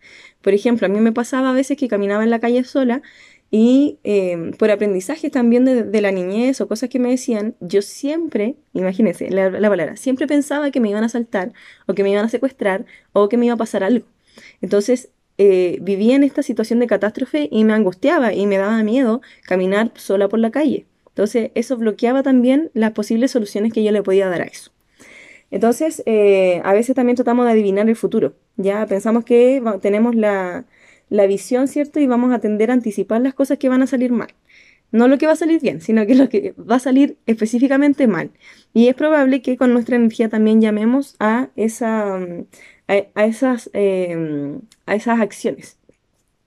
Por 0.42 0.54
ejemplo, 0.54 0.86
a 0.86 0.90
mí 0.90 1.00
me 1.00 1.12
pasaba 1.12 1.50
a 1.50 1.54
veces 1.54 1.78
que 1.78 1.88
caminaba 1.88 2.24
en 2.24 2.30
la 2.30 2.40
calle 2.40 2.64
sola 2.64 3.02
y 3.50 4.00
eh, 4.04 4.52
por 4.58 4.72
aprendizaje 4.72 5.30
también 5.30 5.64
de, 5.66 6.02
la 6.02 6.12
niñez 6.12 6.60
o 6.60 6.68
cosas 6.68 6.90
que 6.90 7.00
me 7.00 7.10
decían, 7.10 7.56
yo 7.62 7.82
siempre, 7.82 8.56
imagínense 8.74 9.30
la, 9.30 9.52
palabra, 9.52 9.96
siempre 9.96 10.28
pensaba 10.28 10.70
que 10.70 10.80
me 10.80 10.90
iban 10.90 11.04
a 11.04 11.10
saltar 11.10 11.54
o 11.86 11.94
que 11.94 12.04
me 12.04 12.12
iban 12.12 12.26
a 12.26 12.30
secuestrar 12.30 12.86
o 13.14 13.30
que 13.30 13.38
me 13.38 13.46
iba 13.46 13.56
a 13.56 13.58
pasar 13.58 13.84
algo. 13.84 14.06
Entonces 14.62 15.10
eh, 15.38 15.78
vivía 15.82 16.16
en 16.16 16.24
esta 16.24 16.44
situación 16.44 16.80
de 16.80 16.88
catástrofe 16.88 17.48
y 17.50 17.64
me 17.64 17.74
angustiaba 17.74 18.34
y 18.34 18.46
me 18.48 18.58
daba 18.58 18.84
miedo 18.84 19.22
caminar 19.44 19.92
sola 19.96 20.28
por 20.28 20.40
la 20.40 20.52
calle. 20.52 20.86
Entonces 21.10 21.52
eso 21.56 21.78
bloqueaba 21.78 22.24
también 22.24 22.70
las 22.74 22.92
posibles 22.92 23.32
soluciones 23.32 23.72
que 23.72 23.84
yo 23.84 23.92
le 23.92 24.04
podía 24.04 24.28
dar 24.28 24.42
a 24.42 24.46
eso. 24.46 24.72
Entonces, 25.50 26.04
eh, 26.06 26.62
a 26.66 26.74
veces 26.74 26.94
también 26.94 27.16
tratamos 27.16 27.46
de 27.46 27.54
adivinar 27.54 27.88
el 27.88 27.96
futuro. 27.96 28.34
Ya 28.58 28.86
pensamos 28.86 29.24
que 29.24 29.64
tenemos 29.82 30.14
la, 30.14 30.66
la 31.10 31.28
visión, 31.28 31.68
¿cierto? 31.68 32.00
Y 32.00 32.08
vamos 32.08 32.34
a 32.34 32.40
tender 32.40 32.72
a 32.72 32.74
anticipar 32.74 33.22
las 33.22 33.34
cosas 33.34 33.58
que 33.58 33.70
van 33.70 33.82
a 33.82 33.88
salir 33.88 34.12
mal. 34.12 34.34
No 34.92 35.08
lo 35.08 35.18
que 35.18 35.26
va 35.26 35.34
a 35.34 35.36
salir 35.36 35.62
bien, 35.62 35.82
sino 35.82 36.06
que 36.06 36.16
lo 36.16 36.30
que 36.30 36.54
va 36.58 36.76
a 36.76 36.80
salir 36.80 37.18
específicamente 37.26 38.08
mal. 38.08 38.32
Y 38.74 38.88
es 38.88 38.96
probable 38.96 39.42
que 39.42 39.58
con 39.58 39.74
nuestra 39.74 39.96
energía 39.96 40.30
también 40.30 40.62
llamemos 40.62 41.16
a, 41.20 41.50
esa, 41.56 42.20
a, 42.88 43.26
esas, 43.26 43.70
em, 43.74 44.62
a 44.86 44.96
esas 44.96 45.20
acciones. 45.20 45.78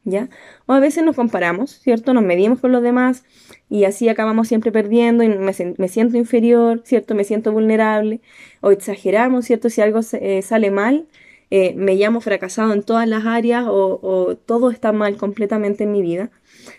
¿Ya? 0.05 0.31
O 0.64 0.73
a 0.73 0.81
veces 0.81 1.05
nos 1.05 1.14
comparamos, 1.14 1.79
¿cierto? 1.79 2.14
Nos 2.14 2.25
medimos 2.25 2.59
con 2.61 2.73
los 2.73 2.83
demás 2.83 3.23
y 3.69 3.85
así 3.85 4.09
acabamos 4.09 4.49
siempre 4.49 4.73
perdiendo 4.73 5.23
y 5.23 5.29
me, 5.29 5.88
siento 5.88 6.17
inferior, 6.17 6.81
¿cierto? 6.85 7.14
Me 7.14 7.23
siento 7.25 7.52
vulnerable. 7.52 8.21
O 8.62 8.71
exageramos, 8.71 9.45
¿cierto? 9.45 9.69
Si 9.69 9.83
algo 9.83 10.00
eh, 10.14 10.40
sale 10.40 10.71
mal, 10.71 11.07
eh, 11.50 11.75
me 11.76 11.97
llamo 11.97 12.21
fracasado 12.21 12.73
en 12.73 12.83
todas 12.83 13.09
las 13.09 13.26
áreas 13.26 13.64
o, 13.69 14.37
todo 14.47 14.71
está 14.71 14.92
mal 14.92 15.16
completamente 15.16 15.85
en 15.85 15.92
mi 15.92 16.00
vida. 16.00 16.30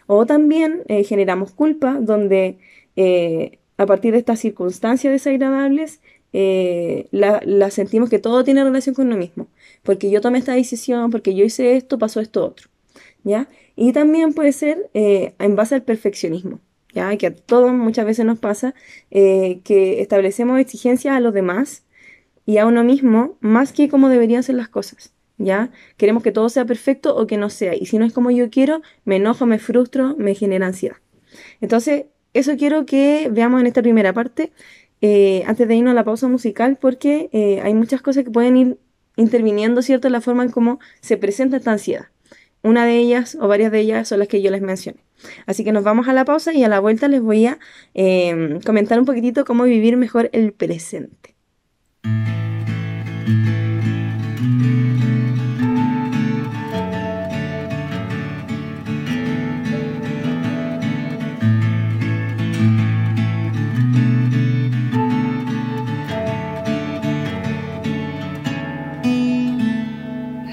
O 0.08 0.26
también 0.26 0.84
eh, 0.88 1.04
generamos 1.04 1.52
culpa, 1.52 1.98
donde 2.00 2.58
eh, 2.96 3.60
a 3.78 3.86
partir 3.86 4.14
de 4.14 4.20
estas 4.20 4.40
circunstancias 4.40 5.12
desagradables, 5.12 6.00
la, 6.32 7.70
sentimos 7.72 8.10
que 8.10 8.20
todo 8.20 8.44
tiene 8.46 8.64
relación 8.64 8.96
con 8.96 9.10
lo 9.10 9.18
mismo. 9.18 9.48
Porque 9.84 10.10
yo 10.10 10.22
tomé 10.22 10.40
esta 10.40 10.54
decisión, 10.54 11.12
porque 11.12 11.36
yo 11.36 11.44
hice 11.44 11.76
esto, 11.76 12.00
pasó 12.00 12.22
esto 12.22 12.46
otro. 12.46 12.70
¿Ya? 13.24 13.50
Y 13.76 13.94
también 13.94 14.34
puede 14.34 14.54
ser 14.54 14.90
en 14.94 15.56
base 15.56 15.76
al 15.76 15.84
perfeccionismo. 15.84 16.60
¿ya? 16.94 17.16
Que 17.18 17.28
a 17.28 17.36
todos 17.36 17.74
muchas 17.74 18.06
veces 18.06 18.26
nos 18.26 18.40
pasa 18.40 18.74
que 19.10 20.02
establecemos 20.02 20.60
exigencias 20.60 21.16
a 21.16 21.20
los 21.20 21.34
demás 21.34 21.84
y 22.52 22.58
a 22.58 22.66
uno 22.66 22.84
mismo 22.84 23.38
más 23.40 23.72
que 23.72 23.88
como 23.88 24.10
deberían 24.10 24.44
ser 24.44 24.56
las 24.56 24.68
cosas. 24.68 25.14
¿Ya? 25.38 25.72
Queremos 25.96 26.22
que 26.22 26.34
todo 26.34 26.50
sea 26.50 26.66
perfecto 26.66 27.16
o 27.16 27.26
que 27.26 27.38
no 27.38 27.50
sea. 27.50 27.74
Y 27.76 27.86
si 27.86 27.98
no 27.98 28.04
es 28.04 28.12
como 28.12 28.30
yo 28.30 28.50
quiero, 28.50 28.82
me 29.06 29.16
enojo, 29.16 29.46
me 29.46 29.58
frustro, 29.58 30.16
me 30.18 30.36
genera 30.36 30.68
ansiedad. 30.68 30.98
Entonces, 31.62 32.08
eso 32.34 32.58
quiero 32.58 32.86
que 32.86 33.30
veamos 33.32 33.62
en 33.62 33.68
esta 33.68 33.82
primera 33.82 34.12
parte, 34.12 34.52
eh, 35.00 35.44
antes 35.48 35.66
de 35.66 35.76
irnos 35.76 35.92
a 35.92 35.96
la 35.96 36.04
pausa 36.04 36.28
musical, 36.28 36.78
porque 36.80 37.30
eh, 37.32 37.62
hay 37.64 37.74
muchas 37.74 38.02
cosas 38.02 38.26
que 38.26 38.32
pueden 38.32 38.58
ir 38.58 38.78
interviniendo, 39.16 39.82
¿cierto?, 39.82 40.08
en 40.08 40.12
la 40.12 40.22
forma 40.22 40.44
en 40.44 40.52
cómo 40.52 40.80
se 41.00 41.16
presenta 41.16 41.56
esta 41.56 41.72
ansiedad. 41.72 42.08
Una 42.64 42.86
de 42.86 42.98
ellas 42.98 43.38
o 43.40 43.48
varias 43.48 43.72
de 43.72 43.80
ellas 43.80 44.10
son 44.10 44.20
las 44.20 44.28
que 44.28 44.42
yo 44.42 44.52
les 44.52 44.62
mencioné. 44.62 45.00
Así 45.46 45.64
que 45.64 45.72
nos 45.72 45.86
vamos 45.86 46.10
a 46.10 46.14
la 46.14 46.26
pausa 46.26 46.54
y 46.54 46.66
a 46.66 46.68
la 46.68 46.82
vuelta 46.82 47.08
les 47.08 47.22
voy 47.22 47.46
a 47.46 47.60
eh, 47.94 48.60
comentar 48.66 49.00
un 49.00 49.06
poquitito 49.06 49.46
cómo 49.46 49.64
vivir 49.64 49.96
mejor 49.96 50.30
el 50.34 50.52
presente. 50.52 51.34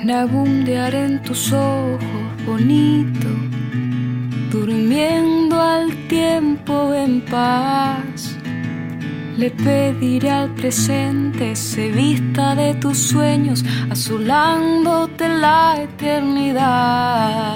Nabundear 0.04 0.94
en 0.94 1.23
tus 1.23 1.52
ojos 1.52 2.00
bonito, 2.47 3.28
durmiendo 4.50 5.61
al 5.61 5.92
tiempo 6.08 6.94
en 6.94 7.20
paz 7.20 8.08
le 9.38 9.50
pediré 9.50 10.30
al 10.30 10.50
presente 10.50 11.54
se 11.54 11.90
vista 11.92 12.57
de 12.57 12.75
tus 12.75 12.99
sueños, 12.99 13.64
azulándote 13.88 15.28
la 15.28 15.80
eternidad. 15.80 17.49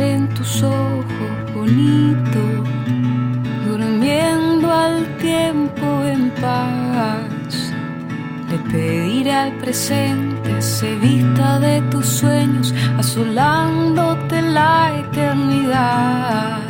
En 0.00 0.28
tus 0.34 0.60
ojos 0.64 1.52
bonito, 1.54 2.40
durmiendo 3.64 4.72
al 4.72 5.06
tiempo 5.18 6.04
en 6.04 6.30
paz. 6.30 7.72
Le 8.50 8.58
pediré 8.72 9.32
al 9.32 9.52
presente 9.58 10.60
se 10.60 10.96
vista 10.96 11.60
de 11.60 11.80
tus 11.92 12.06
sueños, 12.06 12.74
asolándote 12.98 14.42
la 14.42 14.98
eternidad. 14.98 16.64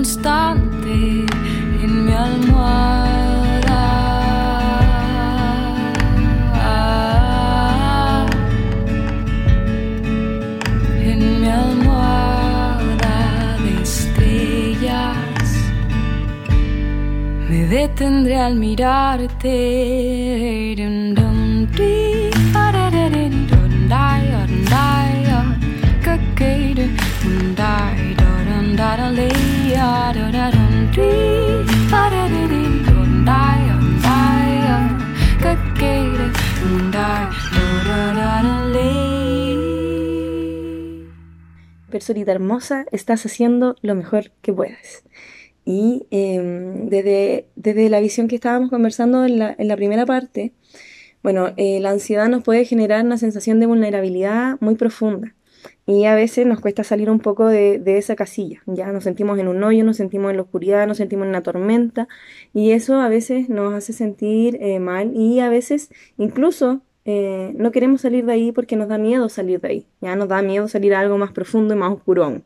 constante 0.00 1.26
en 1.82 1.92
mi 2.06 2.12
almohada. 2.12 3.82
En 11.10 11.20
mi 11.40 11.48
almohada 11.62 13.18
de 13.62 13.72
estrellas 13.82 15.48
me 17.50 17.60
detendré 17.66 18.36
al 18.40 18.54
mirarte. 18.56 20.00
Personita 41.90 42.32
hermosa, 42.32 42.84
estás 42.92 43.24
haciendo 43.24 43.76
lo 43.80 43.94
mejor 43.94 44.32
que 44.42 44.52
puedas. 44.52 45.02
Y 45.64 46.06
em, 46.10 46.90
desde, 46.90 47.46
desde, 47.56 47.88
la 47.88 48.00
visión 48.00 48.28
que 48.28 48.34
estábamos 48.34 48.68
conversando 48.68 49.24
en 49.24 49.38
la, 49.38 49.54
en 49.58 49.66
la 49.66 49.76
primera 49.76 50.04
parte, 50.04 50.52
bueno, 51.22 51.54
eh, 51.56 51.80
la 51.80 51.90
ansiedad 51.90 52.28
nos 52.28 52.42
puede 52.42 52.66
generar 52.66 53.02
una 53.04 53.16
sensación 53.16 53.60
de 53.60 53.66
vulnerabilidad 53.66 54.58
muy 54.60 54.74
profunda. 54.74 55.34
Y 55.86 56.04
a 56.04 56.14
veces 56.14 56.46
nos 56.46 56.60
cuesta 56.60 56.84
salir 56.84 57.10
un 57.10 57.20
poco 57.20 57.46
de, 57.46 57.78
de, 57.78 57.98
esa 57.98 58.16
casilla. 58.16 58.62
Ya 58.66 58.92
nos 58.92 59.04
sentimos 59.04 59.38
en 59.38 59.48
un 59.48 59.62
hoyo, 59.62 59.84
nos 59.84 59.96
sentimos 59.96 60.30
en 60.30 60.36
la 60.36 60.42
oscuridad, 60.42 60.86
nos 60.86 60.98
sentimos 60.98 61.24
en 61.24 61.30
una 61.30 61.42
tormenta. 61.42 62.08
Y 62.54 62.72
eso 62.72 63.00
a 63.00 63.08
veces 63.08 63.48
nos 63.48 63.74
hace 63.74 63.92
sentir 63.92 64.58
eh, 64.60 64.78
mal. 64.78 65.12
Y 65.16 65.40
a 65.40 65.48
veces 65.48 65.90
incluso 66.16 66.82
eh, 67.04 67.52
no 67.56 67.72
queremos 67.72 68.02
salir 68.02 68.24
de 68.26 68.32
ahí 68.32 68.52
porque 68.52 68.76
nos 68.76 68.88
da 68.88 68.98
miedo 68.98 69.28
salir 69.28 69.60
de 69.60 69.68
ahí. 69.68 69.86
Ya 70.00 70.16
nos 70.16 70.28
da 70.28 70.42
miedo 70.42 70.68
salir 70.68 70.94
a 70.94 71.00
algo 71.00 71.18
más 71.18 71.32
profundo 71.32 71.74
y 71.74 71.76
más 71.76 71.92
oscuro 71.92 72.24
aún. 72.24 72.44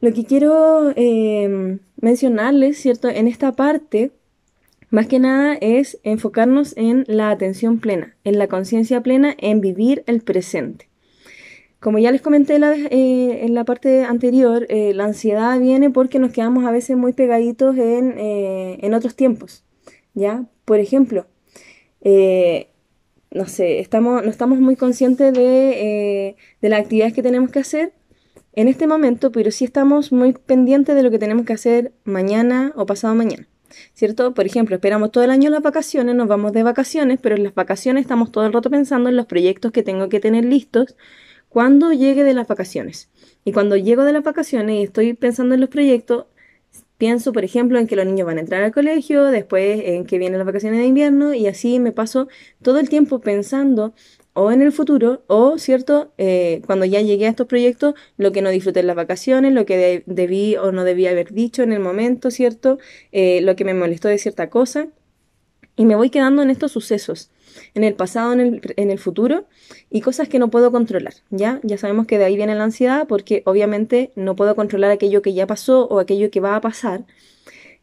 Lo 0.00 0.12
que 0.12 0.24
quiero 0.24 0.92
eh, 0.94 1.78
mencionarles, 2.00 2.78
¿cierto? 2.78 3.08
En 3.08 3.26
esta 3.26 3.52
parte, 3.52 4.12
más 4.90 5.06
que 5.06 5.18
nada 5.18 5.54
es 5.60 5.98
enfocarnos 6.02 6.76
en 6.76 7.04
la 7.08 7.30
atención 7.30 7.80
plena, 7.80 8.14
en 8.24 8.38
la 8.38 8.46
conciencia 8.46 9.00
plena, 9.02 9.34
en 9.38 9.60
vivir 9.60 10.04
el 10.06 10.20
presente. 10.20 10.88
Como 11.80 11.98
ya 11.98 12.10
les 12.10 12.22
comenté 12.22 12.56
eh, 12.56 13.44
en 13.44 13.54
la 13.54 13.64
parte 13.64 14.04
anterior, 14.04 14.66
eh, 14.68 14.94
la 14.94 15.04
ansiedad 15.04 15.58
viene 15.60 15.90
porque 15.90 16.18
nos 16.18 16.32
quedamos 16.32 16.64
a 16.64 16.70
veces 16.70 16.96
muy 16.96 17.12
pegaditos 17.12 17.76
en, 17.76 18.14
en 18.18 18.94
otros 18.94 19.14
tiempos. 19.14 19.64
¿ya? 20.14 20.44
Por 20.64 20.80
ejemplo, 20.80 21.26
no 22.02 23.46
sé, 23.46 23.80
estamos, 23.80 24.24
no 24.24 24.30
estamos 24.30 24.58
muy 24.58 24.76
conscientes 24.76 25.34
de, 25.34 26.36
de 26.60 26.68
las 26.68 26.80
actividades 26.80 27.12
que 27.12 27.22
tenemos 27.22 27.50
que 27.50 27.58
hacer 27.58 27.92
en 28.54 28.68
este 28.68 28.86
momento, 28.86 29.30
pero 29.30 29.50
sí 29.50 29.64
estamos 29.64 30.12
muy 30.12 30.32
pendientes 30.32 30.96
de 30.96 31.02
lo 31.02 31.10
que 31.10 31.18
tenemos 31.18 31.44
que 31.44 31.52
hacer 31.52 31.92
mañana 32.04 32.72
o 32.74 32.86
pasado 32.86 33.14
mañana. 33.14 33.46
¿Cierto? 33.92 34.32
Por 34.32 34.46
ejemplo, 34.46 34.76
esperamos 34.76 35.10
todo 35.12 35.24
el 35.24 35.30
año 35.30 35.50
las 35.50 35.62
vacaciones, 35.62 36.14
nos 36.14 36.28
vamos 36.28 36.52
de 36.52 36.62
vacaciones, 36.62 37.18
pero 37.20 37.36
en 37.36 37.44
las 37.44 37.54
vacaciones 37.54 38.02
estamos 38.02 38.32
todo 38.32 38.46
el 38.46 38.52
rato 38.52 38.70
pensando 38.70 39.10
en 39.10 39.16
los 39.16 39.26
proyectos 39.26 39.72
que 39.72 39.82
tengo 39.82 40.08
que 40.08 40.20
tener 40.20 40.44
listos 40.44 40.96
cuando 41.56 41.94
llegue 41.94 42.22
de 42.22 42.34
las 42.34 42.48
vacaciones. 42.48 43.08
Y 43.42 43.52
cuando 43.52 43.78
llego 43.78 44.04
de 44.04 44.12
las 44.12 44.22
vacaciones 44.22 44.78
y 44.78 44.82
estoy 44.82 45.14
pensando 45.14 45.54
en 45.54 45.62
los 45.62 45.70
proyectos, 45.70 46.26
pienso, 46.98 47.32
por 47.32 47.44
ejemplo, 47.44 47.78
en 47.78 47.86
que 47.86 47.96
los 47.96 48.04
niños 48.04 48.26
van 48.26 48.36
a 48.36 48.42
entrar 48.42 48.62
al 48.62 48.72
colegio, 48.72 49.24
después 49.24 49.80
en 49.82 50.04
que 50.04 50.18
vienen 50.18 50.36
las 50.36 50.46
vacaciones 50.46 50.80
de 50.80 50.86
invierno 50.86 51.32
y 51.32 51.46
así 51.46 51.80
me 51.80 51.92
paso 51.92 52.28
todo 52.60 52.78
el 52.78 52.90
tiempo 52.90 53.20
pensando 53.20 53.94
o 54.34 54.52
en 54.52 54.60
el 54.60 54.70
futuro, 54.70 55.24
o, 55.28 55.56
¿cierto? 55.56 56.12
Eh, 56.18 56.60
cuando 56.66 56.84
ya 56.84 57.00
llegué 57.00 57.24
a 57.24 57.30
estos 57.30 57.46
proyectos, 57.46 57.94
lo 58.18 58.32
que 58.32 58.42
no 58.42 58.50
disfruté 58.50 58.80
en 58.80 58.88
las 58.88 58.96
vacaciones, 58.96 59.54
lo 59.54 59.64
que 59.64 60.04
debí 60.04 60.56
o 60.56 60.72
no 60.72 60.84
debí 60.84 61.06
haber 61.06 61.32
dicho 61.32 61.62
en 61.62 61.72
el 61.72 61.80
momento, 61.80 62.30
¿cierto? 62.30 62.78
Eh, 63.12 63.40
lo 63.40 63.56
que 63.56 63.64
me 63.64 63.72
molestó 63.72 64.08
de 64.08 64.18
cierta 64.18 64.50
cosa. 64.50 64.88
Y 65.74 65.86
me 65.86 65.96
voy 65.96 66.10
quedando 66.10 66.42
en 66.42 66.50
estos 66.50 66.72
sucesos, 66.72 67.30
en 67.74 67.84
el 67.84 67.94
pasado, 67.94 68.32
en 68.32 68.40
el, 68.40 68.60
en 68.76 68.90
el 68.90 68.98
futuro, 68.98 69.46
y 69.90 70.00
cosas 70.00 70.28
que 70.28 70.38
no 70.38 70.50
puedo 70.50 70.72
controlar, 70.72 71.14
¿ya? 71.30 71.60
Ya 71.62 71.78
sabemos 71.78 72.06
que 72.06 72.18
de 72.18 72.24
ahí 72.24 72.36
viene 72.36 72.54
la 72.54 72.64
ansiedad, 72.64 73.06
porque 73.06 73.42
obviamente 73.46 74.12
no 74.16 74.36
puedo 74.36 74.54
controlar 74.56 74.90
aquello 74.90 75.22
que 75.22 75.34
ya 75.34 75.46
pasó 75.46 75.86
o 75.86 75.98
aquello 75.98 76.30
que 76.30 76.40
va 76.40 76.56
a 76.56 76.60
pasar, 76.60 77.04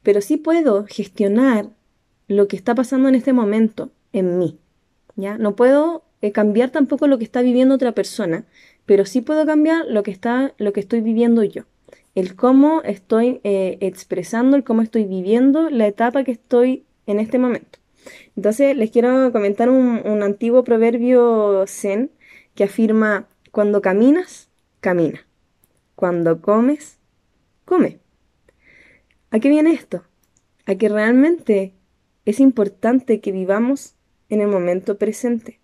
pero 0.03 0.21
sí 0.21 0.37
puedo 0.37 0.85
gestionar 0.87 1.69
lo 2.27 2.47
que 2.47 2.55
está 2.55 2.75
pasando 2.75 3.09
en 3.09 3.15
este 3.15 3.33
momento 3.33 3.91
en 4.11 4.37
mí, 4.37 4.57
¿ya? 5.15 5.37
No 5.37 5.55
puedo 5.55 6.03
eh, 6.21 6.31
cambiar 6.31 6.69
tampoco 6.69 7.07
lo 7.07 7.17
que 7.17 7.25
está 7.25 7.41
viviendo 7.41 7.75
otra 7.75 7.91
persona, 7.91 8.45
pero 8.85 9.05
sí 9.05 9.21
puedo 9.21 9.45
cambiar 9.45 9.85
lo 9.87 10.03
que, 10.03 10.11
está, 10.11 10.53
lo 10.57 10.73
que 10.73 10.79
estoy 10.79 11.01
viviendo 11.01 11.43
yo. 11.43 11.63
El 12.15 12.35
cómo 12.35 12.81
estoy 12.83 13.41
eh, 13.43 13.77
expresando, 13.81 14.55
el 14.55 14.63
cómo 14.63 14.81
estoy 14.81 15.05
viviendo 15.05 15.69
la 15.69 15.87
etapa 15.87 16.23
que 16.23 16.31
estoy 16.31 16.85
en 17.07 17.19
este 17.19 17.39
momento. 17.39 17.79
Entonces 18.35 18.75
les 18.75 18.91
quiero 18.91 19.31
comentar 19.31 19.69
un, 19.69 20.23
antiguo 20.23 20.63
proverbio 20.63 21.65
zen 21.67 22.11
que 22.55 22.63
afirma, 22.63 23.27
cuando 23.51 23.81
caminas, 23.81 24.49
camina. 24.79 25.25
Cuando 25.95 26.41
comes, 26.41 26.99
come. 27.65 27.99
¿A 29.31 29.39
qué 29.39 29.49
viene 29.49 29.73
esto? 29.73 30.03
A 30.65 30.75
que 30.75 30.89
realmente 30.89 31.73
es 32.25 32.39
importante 32.39 33.19
que 33.19 33.31
vivamos 33.31 33.95
en 34.29 34.41
el 34.41 34.47
momento 34.47 34.97
presente. 34.97 35.59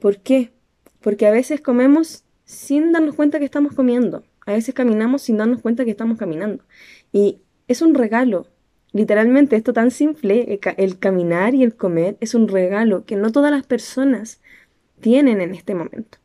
¿Por 0.00 0.18
qué? 0.18 0.52
Porque 1.00 1.26
a 1.26 1.30
veces 1.30 1.60
comemos 1.60 2.24
sin 2.44 2.92
darnos 2.92 3.14
cuenta 3.14 3.38
que 3.38 3.44
estamos 3.44 3.74
comiendo. 3.74 4.24
A 4.46 4.52
veces 4.52 4.74
caminamos 4.74 5.22
sin 5.22 5.36
darnos 5.36 5.60
cuenta 5.62 5.84
que 5.84 5.90
estamos 5.90 6.18
caminando. 6.18 6.64
Y 7.12 7.40
es 7.68 7.82
un 7.82 7.94
regalo. 7.94 8.48
Literalmente, 8.94 9.56
esto 9.56 9.72
tan 9.72 9.90
simple, 9.90 10.60
el 10.76 10.98
caminar 11.00 11.56
y 11.56 11.64
el 11.64 11.74
comer, 11.74 12.16
es 12.20 12.34
un 12.34 12.46
regalo 12.46 13.04
que 13.04 13.16
no 13.16 13.32
todas 13.32 13.50
las 13.50 13.66
personas 13.66 14.40
tienen 15.00 15.40
en 15.40 15.52
este 15.52 15.74
momento. 15.74 16.18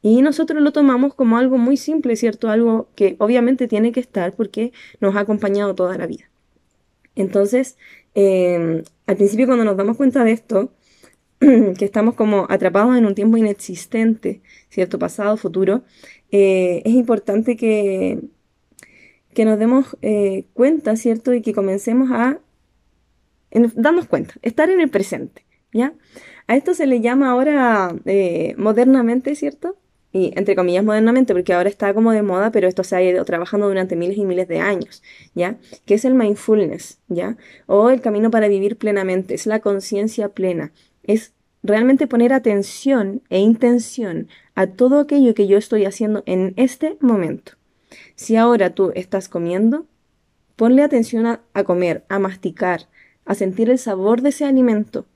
Y 0.00 0.22
nosotros 0.22 0.62
lo 0.62 0.72
tomamos 0.72 1.12
como 1.14 1.36
algo 1.36 1.58
muy 1.58 1.76
simple, 1.76 2.16
¿cierto? 2.16 2.48
Algo 2.48 2.88
que 2.94 3.16
obviamente 3.18 3.68
tiene 3.68 3.92
que 3.92 4.00
estar 4.00 4.32
porque 4.34 4.72
nos 4.98 5.14
ha 5.14 5.20
acompañado 5.20 5.74
toda 5.74 5.98
la 5.98 6.06
vida. 6.06 6.30
Entonces, 7.16 7.76
eh, 8.14 8.82
al 9.06 9.16
principio 9.16 9.46
cuando 9.46 9.64
nos 9.64 9.76
damos 9.76 9.98
cuenta 9.98 10.24
de 10.24 10.32
esto, 10.32 10.72
que 11.40 11.84
estamos 11.84 12.14
como 12.14 12.46
atrapados 12.48 12.96
en 12.96 13.04
un 13.04 13.14
tiempo 13.14 13.36
inexistente, 13.36 14.40
¿cierto? 14.70 14.98
Pasado, 14.98 15.36
futuro, 15.36 15.82
eh, 16.30 16.80
es 16.86 16.94
importante 16.94 17.56
que, 17.58 18.20
que 19.36 19.44
nos 19.44 19.58
demos 19.58 19.98
eh, 20.00 20.46
cuenta, 20.54 20.96
¿cierto? 20.96 21.34
Y 21.34 21.42
que 21.42 21.52
comencemos 21.52 22.10
a 22.10 22.40
darnos 23.74 24.06
cuenta, 24.06 24.32
estar 24.40 24.70
en 24.70 24.80
el 24.80 24.88
presente, 24.88 25.44
¿ya? 25.74 25.92
A 26.46 26.56
esto 26.56 26.72
se 26.72 26.86
le 26.86 27.02
llama 27.02 27.30
ahora 27.30 27.94
eh, 28.06 28.54
modernamente, 28.56 29.34
¿cierto? 29.34 29.76
Y 30.10 30.32
entre 30.36 30.56
comillas 30.56 30.84
modernamente, 30.84 31.34
porque 31.34 31.52
ahora 31.52 31.68
está 31.68 31.92
como 31.92 32.12
de 32.12 32.22
moda, 32.22 32.50
pero 32.50 32.66
esto 32.66 32.82
se 32.82 32.96
ha 32.96 33.02
ido 33.02 33.22
trabajando 33.26 33.68
durante 33.68 33.94
miles 33.94 34.16
y 34.16 34.24
miles 34.24 34.48
de 34.48 34.60
años, 34.60 35.02
¿ya? 35.34 35.58
Que 35.84 35.96
es 35.96 36.06
el 36.06 36.14
mindfulness, 36.14 37.00
¿ya? 37.08 37.36
O 37.66 37.90
el 37.90 38.00
camino 38.00 38.30
para 38.30 38.48
vivir 38.48 38.78
plenamente, 38.78 39.34
es 39.34 39.44
la 39.46 39.60
conciencia 39.60 40.30
plena, 40.30 40.72
es 41.02 41.34
realmente 41.62 42.06
poner 42.06 42.32
atención 42.32 43.20
e 43.28 43.38
intención 43.40 44.28
a 44.54 44.66
todo 44.66 44.98
aquello 44.98 45.34
que 45.34 45.46
yo 45.46 45.58
estoy 45.58 45.84
haciendo 45.84 46.22
en 46.24 46.54
este 46.56 46.96
momento. 47.00 47.52
Si 48.16 48.34
ahora 48.36 48.70
tú 48.70 48.92
estás 48.94 49.28
comiendo, 49.28 49.86
ponle 50.56 50.82
atención 50.82 51.26
a, 51.26 51.64
comer, 51.64 52.04
a 52.08 52.18
masticar, 52.18 52.88
a 53.26 53.34
sentir 53.34 53.68
el 53.68 53.78
sabor 53.78 54.22
de 54.22 54.30
ese 54.30 54.46
alimento, 54.46 55.06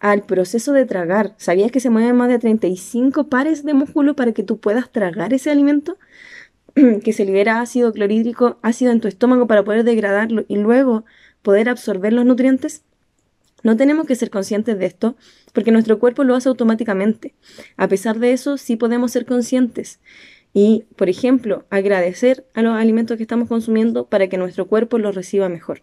al 0.00 0.24
proceso 0.24 0.72
de 0.72 0.84
tragar. 0.84 1.34
¿Sabías 1.38 1.70
que 1.70 1.78
se 1.78 1.88
mueven 1.88 2.16
más 2.16 2.28
de 2.28 2.40
35 2.40 3.28
pares 3.28 3.64
de 3.64 3.74
músculo 3.74 4.16
para 4.16 4.32
que 4.32 4.42
tú 4.42 4.58
puedas 4.58 4.90
tragar 4.90 5.32
ese 5.32 5.52
alimento? 5.52 5.98
que 7.04 7.12
se 7.12 7.24
libera 7.24 7.60
ácido 7.60 7.92
clorhídrico, 7.92 8.58
ácido 8.62 8.90
en 8.90 9.00
tu 9.00 9.06
estómago 9.06 9.46
para 9.46 9.64
poder 9.64 9.84
degradarlo 9.84 10.44
y 10.48 10.56
luego 10.56 11.04
poder 11.42 11.68
absorber 11.68 12.12
los 12.12 12.26
nutrientes. 12.26 12.82
No 13.62 13.76
tenemos 13.76 14.06
que 14.06 14.16
ser 14.16 14.30
conscientes 14.30 14.78
de 14.78 14.86
esto 14.86 15.16
porque 15.52 15.70
nuestro 15.70 16.00
cuerpo 16.00 16.24
lo 16.24 16.34
hace 16.34 16.48
automáticamente. 16.48 17.34
A 17.76 17.86
pesar 17.86 18.18
de 18.18 18.32
eso, 18.32 18.56
sí 18.56 18.76
podemos 18.76 19.12
ser 19.12 19.26
conscientes 19.26 20.00
y, 20.52 20.84
por 20.96 21.08
ejemplo, 21.08 21.64
agradecer 21.70 22.46
a 22.54 22.62
los 22.62 22.74
alimentos 22.74 23.16
que 23.16 23.22
estamos 23.22 23.48
consumiendo 23.48 24.06
para 24.06 24.28
que 24.28 24.38
nuestro 24.38 24.66
cuerpo 24.66 24.98
los 24.98 25.14
reciba 25.14 25.48
mejor. 25.48 25.82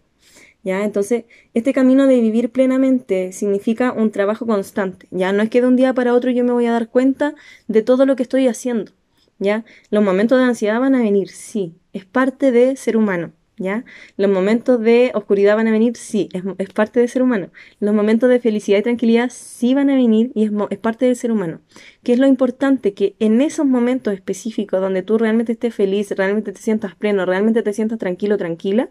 ¿Ya? 0.62 0.84
Entonces, 0.84 1.24
este 1.54 1.72
camino 1.72 2.08
de 2.08 2.20
vivir 2.20 2.50
plenamente 2.50 3.30
significa 3.32 3.92
un 3.92 4.10
trabajo 4.10 4.46
constante. 4.46 5.06
Ya 5.12 5.32
no 5.32 5.42
es 5.42 5.50
que 5.50 5.60
de 5.60 5.68
un 5.68 5.76
día 5.76 5.94
para 5.94 6.12
otro 6.12 6.30
yo 6.32 6.42
me 6.42 6.52
voy 6.52 6.66
a 6.66 6.72
dar 6.72 6.88
cuenta 6.88 7.34
de 7.68 7.82
todo 7.82 8.04
lo 8.04 8.16
que 8.16 8.24
estoy 8.24 8.48
haciendo. 8.48 8.90
¿Ya? 9.38 9.64
Los 9.90 10.02
momentos 10.02 10.38
de 10.38 10.44
ansiedad 10.44 10.80
van 10.80 10.94
a 10.94 11.02
venir, 11.02 11.28
sí, 11.28 11.74
es 11.92 12.04
parte 12.04 12.50
de 12.50 12.74
ser 12.76 12.96
humano. 12.96 13.32
¿Ya? 13.58 13.84
Los 14.16 14.30
momentos 14.30 14.80
de 14.80 15.10
oscuridad 15.14 15.56
van 15.56 15.68
a 15.68 15.70
venir, 15.70 15.96
sí, 15.96 16.28
es, 16.32 16.70
parte 16.70 17.00
del 17.00 17.08
ser 17.08 17.22
humano. 17.22 17.50
Los 17.80 17.94
momentos 17.94 18.28
de 18.28 18.40
felicidad 18.40 18.78
y 18.78 18.82
tranquilidad 18.82 19.30
sí 19.32 19.74
van 19.74 19.90
a 19.90 19.94
venir 19.94 20.30
y 20.34 20.44
es, 20.44 20.78
parte 20.78 21.06
del 21.06 21.16
ser 21.16 21.32
humano. 21.32 21.60
¿Qué 22.02 22.12
es 22.12 22.18
lo 22.18 22.26
importante? 22.26 22.94
Que 22.94 23.16
en 23.18 23.40
esos 23.40 23.66
momentos 23.66 24.14
específicos 24.14 24.80
donde 24.80 25.02
tú 25.02 25.18
realmente 25.18 25.52
estés 25.52 25.74
feliz, 25.74 26.10
realmente 26.10 26.52
te 26.52 26.60
sientas 26.60 26.94
pleno, 26.94 27.24
realmente 27.24 27.62
te 27.62 27.72
sientas 27.72 27.98
tranquilo, 27.98 28.36
tranquila, 28.36 28.90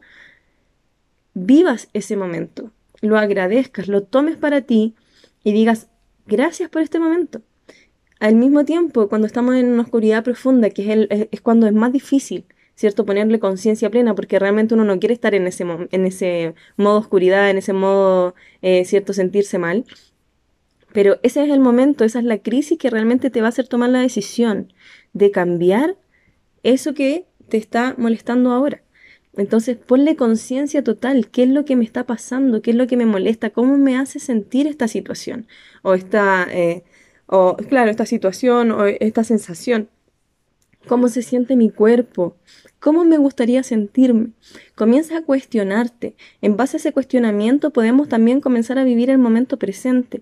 vivas 1.33 1.89
ese 1.93 2.15
momento, 2.15 2.71
lo 3.01 3.17
agradezcas, 3.17 3.87
lo 3.87 4.03
tomes 4.03 4.37
para 4.37 4.61
ti 4.61 4.95
y 5.43 5.51
digas, 5.51 5.87
gracias 6.25 6.69
por 6.69 6.81
este 6.81 6.99
momento. 6.99 7.41
Al 8.19 8.35
mismo 8.35 8.63
tiempo, 8.63 9.09
cuando 9.09 9.27
estamos 9.27 9.55
en 9.55 9.67
una 9.67 9.83
oscuridad 9.83 10.23
profunda, 10.23 10.69
que 10.69 11.27
es 11.31 11.41
cuando 11.41 11.67
es 11.67 11.73
más 11.73 11.91
difícil, 11.91 12.45
¿cierto? 12.75 13.05
Ponerle 13.05 13.39
conciencia 13.39 13.89
plena, 13.89 14.15
porque 14.15 14.39
realmente 14.39 14.73
uno 14.73 14.83
no 14.83 14.99
quiere 14.99 15.13
estar 15.13 15.33
en 15.33 15.47
ese, 15.47 15.65
en 15.91 16.05
ese 16.05 16.53
modo 16.77 16.99
oscuridad, 16.99 17.49
en 17.49 17.57
ese 17.57 17.73
modo, 17.73 18.35
eh, 18.61 18.85
¿cierto? 18.85 19.13
Sentirse 19.13 19.57
mal. 19.57 19.85
Pero 20.93 21.19
ese 21.23 21.43
es 21.43 21.49
el 21.49 21.59
momento, 21.59 22.05
esa 22.05 22.19
es 22.19 22.25
la 22.25 22.37
crisis 22.37 22.77
que 22.77 22.89
realmente 22.89 23.29
te 23.29 23.41
va 23.41 23.47
a 23.47 23.49
hacer 23.49 23.67
tomar 23.67 23.89
la 23.89 23.99
decisión 23.99 24.71
de 25.13 25.31
cambiar 25.31 25.97
eso 26.63 26.93
que 26.93 27.25
te 27.49 27.57
está 27.57 27.95
molestando 27.97 28.51
ahora. 28.51 28.81
Entonces, 29.37 29.77
ponle 29.77 30.15
conciencia 30.15 30.83
total, 30.83 31.29
qué 31.29 31.43
es 31.43 31.49
lo 31.49 31.65
que 31.65 31.75
me 31.75 31.83
está 31.83 32.05
pasando, 32.05 32.61
qué 32.61 32.71
es 32.71 32.77
lo 32.77 32.87
que 32.87 32.97
me 32.97 33.05
molesta, 33.05 33.49
cómo 33.49 33.77
me 33.77 33.97
hace 33.97 34.19
sentir 34.19 34.67
esta 34.67 34.87
situación, 34.87 35.47
o 35.81 35.93
esta, 35.93 36.47
eh, 36.49 36.83
o 37.27 37.57
claro, 37.57 37.91
esta 37.91 38.05
situación, 38.05 38.71
o 38.71 38.85
esta 38.85 39.23
sensación, 39.25 39.89
cómo 40.85 41.07
se 41.07 41.21
siente 41.21 41.55
mi 41.55 41.69
cuerpo, 41.69 42.35
cómo 42.79 43.03
me 43.03 43.17
gustaría 43.17 43.63
sentirme. 43.63 44.29
Comienza 44.75 45.17
a 45.17 45.21
cuestionarte. 45.23 46.15
En 46.41 46.55
base 46.57 46.77
a 46.77 46.79
ese 46.79 46.93
cuestionamiento 46.93 47.71
podemos 47.71 48.07
también 48.07 48.41
comenzar 48.41 48.77
a 48.77 48.83
vivir 48.83 49.09
el 49.09 49.17
momento 49.17 49.57
presente, 49.57 50.21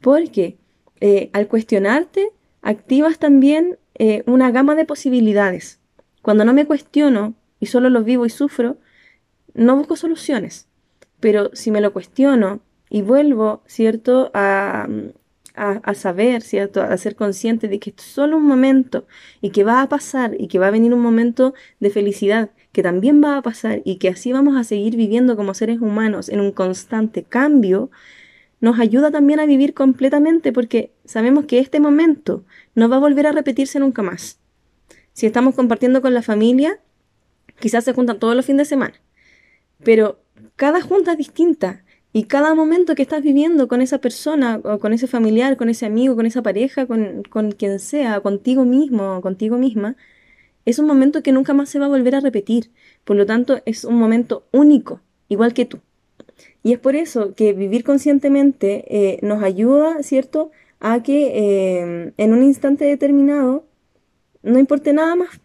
porque 0.00 0.58
eh, 1.00 1.30
al 1.32 1.48
cuestionarte, 1.48 2.28
activas 2.60 3.18
también 3.18 3.78
eh, 3.94 4.22
una 4.26 4.50
gama 4.50 4.74
de 4.74 4.84
posibilidades. 4.84 5.80
Cuando 6.22 6.44
no 6.44 6.52
me 6.52 6.66
cuestiono 6.66 7.34
y 7.58 7.66
solo 7.66 7.90
lo 7.90 8.04
vivo 8.04 8.26
y 8.26 8.30
sufro, 8.30 8.76
no 9.54 9.76
busco 9.76 9.96
soluciones. 9.96 10.68
Pero 11.18 11.50
si 11.54 11.70
me 11.70 11.80
lo 11.80 11.92
cuestiono 11.92 12.60
y 12.88 13.02
vuelvo, 13.02 13.62
¿cierto?, 13.66 14.30
a, 14.34 14.88
a, 15.54 15.94
saber, 15.94 16.42
¿cierto?, 16.42 16.82
a 16.82 16.96
ser 16.96 17.16
consciente 17.16 17.68
de 17.68 17.78
que 17.78 17.94
es 17.96 18.02
solo 18.02 18.36
un 18.36 18.44
momento 18.46 19.06
y 19.40 19.50
que 19.50 19.64
va 19.64 19.82
a 19.82 19.88
pasar 19.88 20.34
y 20.38 20.48
que 20.48 20.58
va 20.58 20.68
a 20.68 20.70
venir 20.70 20.94
un 20.94 21.00
momento 21.00 21.54
de 21.80 21.90
felicidad 21.90 22.50
que 22.72 22.82
también 22.82 23.22
va 23.22 23.36
a 23.36 23.42
pasar 23.42 23.82
y 23.84 23.96
que 23.96 24.08
así 24.08 24.32
vamos 24.32 24.56
a 24.56 24.64
seguir 24.64 24.96
viviendo 24.96 25.36
como 25.36 25.54
seres 25.54 25.80
humanos 25.80 26.28
en 26.28 26.40
un 26.40 26.52
constante 26.52 27.22
cambio, 27.22 27.90
nos 28.60 28.78
ayuda 28.78 29.10
también 29.10 29.40
a 29.40 29.46
vivir 29.46 29.74
completamente 29.74 30.52
porque 30.52 30.92
sabemos 31.04 31.44
que 31.46 31.58
este 31.58 31.80
momento 31.80 32.44
no 32.74 32.88
va 32.88 32.96
a 32.96 33.00
volver 33.00 33.26
a 33.26 33.32
repetirse 33.32 33.78
nunca 33.78 34.02
más. 34.02 34.38
Si 35.12 35.26
estamos 35.26 35.54
compartiendo 35.54 36.00
con 36.00 36.14
la 36.14 36.22
familia, 36.22 36.80
Quizás 37.62 37.84
se 37.84 37.92
juntan 37.92 38.18
todos 38.18 38.34
los 38.34 38.44
fines 38.44 38.66
de 38.66 38.70
semana, 38.70 38.94
pero 39.84 40.20
cada 40.56 40.80
junta 40.80 41.12
es 41.12 41.18
distinta 41.18 41.84
y 42.12 42.24
cada 42.24 42.54
momento 42.54 42.94
que 42.94 43.02
estás 43.02 43.22
viviendo 43.22 43.68
con 43.68 43.80
esa 43.82 43.98
persona, 43.98 44.60
o 44.64 44.78
con 44.78 44.92
ese 44.92 45.06
familiar, 45.06 45.56
con 45.56 45.68
ese 45.68 45.86
amigo, 45.86 46.14
con 46.16 46.26
esa 46.26 46.42
pareja, 46.42 46.86
con, 46.86 47.22
con 47.24 47.52
quien 47.52 47.78
sea, 47.78 48.20
contigo 48.20 48.64
mismo, 48.64 49.20
contigo 49.22 49.56
misma, 49.58 49.96
es 50.64 50.78
un 50.78 50.86
momento 50.86 51.22
que 51.22 51.32
nunca 51.32 51.54
más 51.54 51.70
se 51.70 51.78
va 51.78 51.86
a 51.86 51.88
volver 51.88 52.14
a 52.14 52.20
repetir. 52.20 52.70
Por 53.04 53.16
lo 53.16 53.26
tanto, 53.26 53.60
es 53.66 53.84
un 53.84 53.96
momento 53.96 54.46
único, 54.52 55.00
igual 55.28 55.54
que 55.54 55.64
tú. 55.64 55.80
Y 56.62 56.72
es 56.72 56.78
por 56.78 56.96
eso 56.96 57.34
que 57.34 57.52
vivir 57.52 57.84
conscientemente 57.84 58.84
eh, 58.88 59.18
nos 59.22 59.42
ayuda, 59.42 60.02
¿cierto?, 60.02 60.50
a 60.80 61.02
que 61.02 61.32
eh, 61.34 62.12
en 62.16 62.32
un 62.32 62.42
instante 62.42 62.84
determinado 62.84 63.66
no 64.42 64.58
importe 64.58 64.92
nada 64.92 65.14
más. 65.16 65.40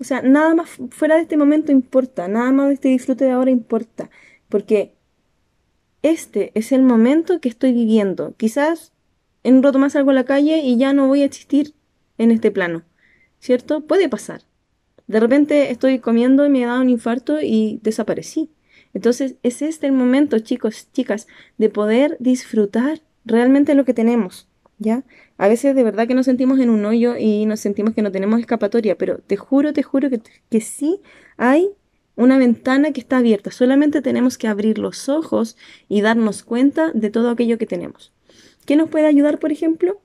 O 0.00 0.04
sea, 0.04 0.22
nada 0.22 0.54
más 0.54 0.70
fuera 0.90 1.16
de 1.16 1.22
este 1.22 1.36
momento 1.36 1.72
importa, 1.72 2.28
nada 2.28 2.50
más 2.52 2.68
de 2.68 2.74
este 2.74 2.88
disfrute 2.88 3.24
de 3.24 3.30
ahora 3.30 3.50
importa, 3.50 4.10
porque 4.48 4.94
este 6.02 6.52
es 6.54 6.72
el 6.72 6.82
momento 6.82 7.40
que 7.40 7.48
estoy 7.48 7.72
viviendo. 7.72 8.34
Quizás 8.36 8.92
en 9.44 9.56
un 9.56 9.62
rato 9.62 9.78
más 9.78 9.92
salgo 9.92 10.10
a 10.10 10.14
la 10.14 10.24
calle 10.24 10.58
y 10.58 10.76
ya 10.76 10.92
no 10.92 11.06
voy 11.06 11.22
a 11.22 11.24
existir 11.24 11.74
en 12.18 12.30
este 12.30 12.50
plano, 12.50 12.82
¿cierto? 13.38 13.80
Puede 13.86 14.08
pasar. 14.08 14.42
De 15.06 15.20
repente 15.20 15.70
estoy 15.70 15.98
comiendo 15.98 16.46
y 16.46 16.48
me 16.48 16.64
dado 16.64 16.80
un 16.80 16.90
infarto 16.90 17.40
y 17.40 17.80
desaparecí. 17.82 18.50
Entonces 18.94 19.36
es 19.42 19.62
este 19.62 19.86
el 19.86 19.92
momento, 19.92 20.38
chicos, 20.38 20.88
chicas, 20.92 21.26
de 21.58 21.68
poder 21.68 22.16
disfrutar 22.20 23.00
realmente 23.24 23.74
lo 23.74 23.84
que 23.84 23.94
tenemos, 23.94 24.48
¿ya? 24.78 25.04
A 25.38 25.48
veces 25.48 25.74
de 25.74 25.82
verdad 25.82 26.06
que 26.06 26.14
nos 26.14 26.26
sentimos 26.26 26.60
en 26.60 26.70
un 26.70 26.84
hoyo 26.84 27.16
y 27.16 27.46
nos 27.46 27.60
sentimos 27.60 27.94
que 27.94 28.02
no 28.02 28.12
tenemos 28.12 28.38
escapatoria, 28.38 28.96
pero 28.96 29.18
te 29.18 29.36
juro, 29.36 29.72
te 29.72 29.82
juro 29.82 30.08
que 30.50 30.60
sí 30.60 31.00
hay 31.36 31.70
una 32.16 32.38
ventana 32.38 32.92
que 32.92 33.00
está 33.00 33.18
abierta. 33.18 33.50
Solamente 33.50 34.02
tenemos 34.02 34.38
que 34.38 34.48
abrir 34.48 34.78
los 34.78 35.08
ojos 35.08 35.56
y 35.88 36.00
darnos 36.00 36.42
cuenta 36.42 36.90
de 36.92 37.10
todo 37.10 37.30
aquello 37.30 37.58
que 37.58 37.66
tenemos. 37.66 38.12
¿Qué 38.66 38.76
nos 38.76 38.90
puede 38.90 39.06
ayudar, 39.06 39.38
por 39.38 39.52
ejemplo? 39.52 40.00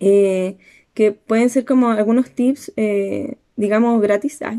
Eh, 0.00 0.58
que 0.94 1.12
pueden 1.12 1.50
ser 1.50 1.64
como 1.64 1.90
algunos 1.90 2.30
tips, 2.30 2.72
eh, 2.76 3.36
digamos, 3.56 4.00
gratis, 4.02 4.42
ah, 4.42 4.58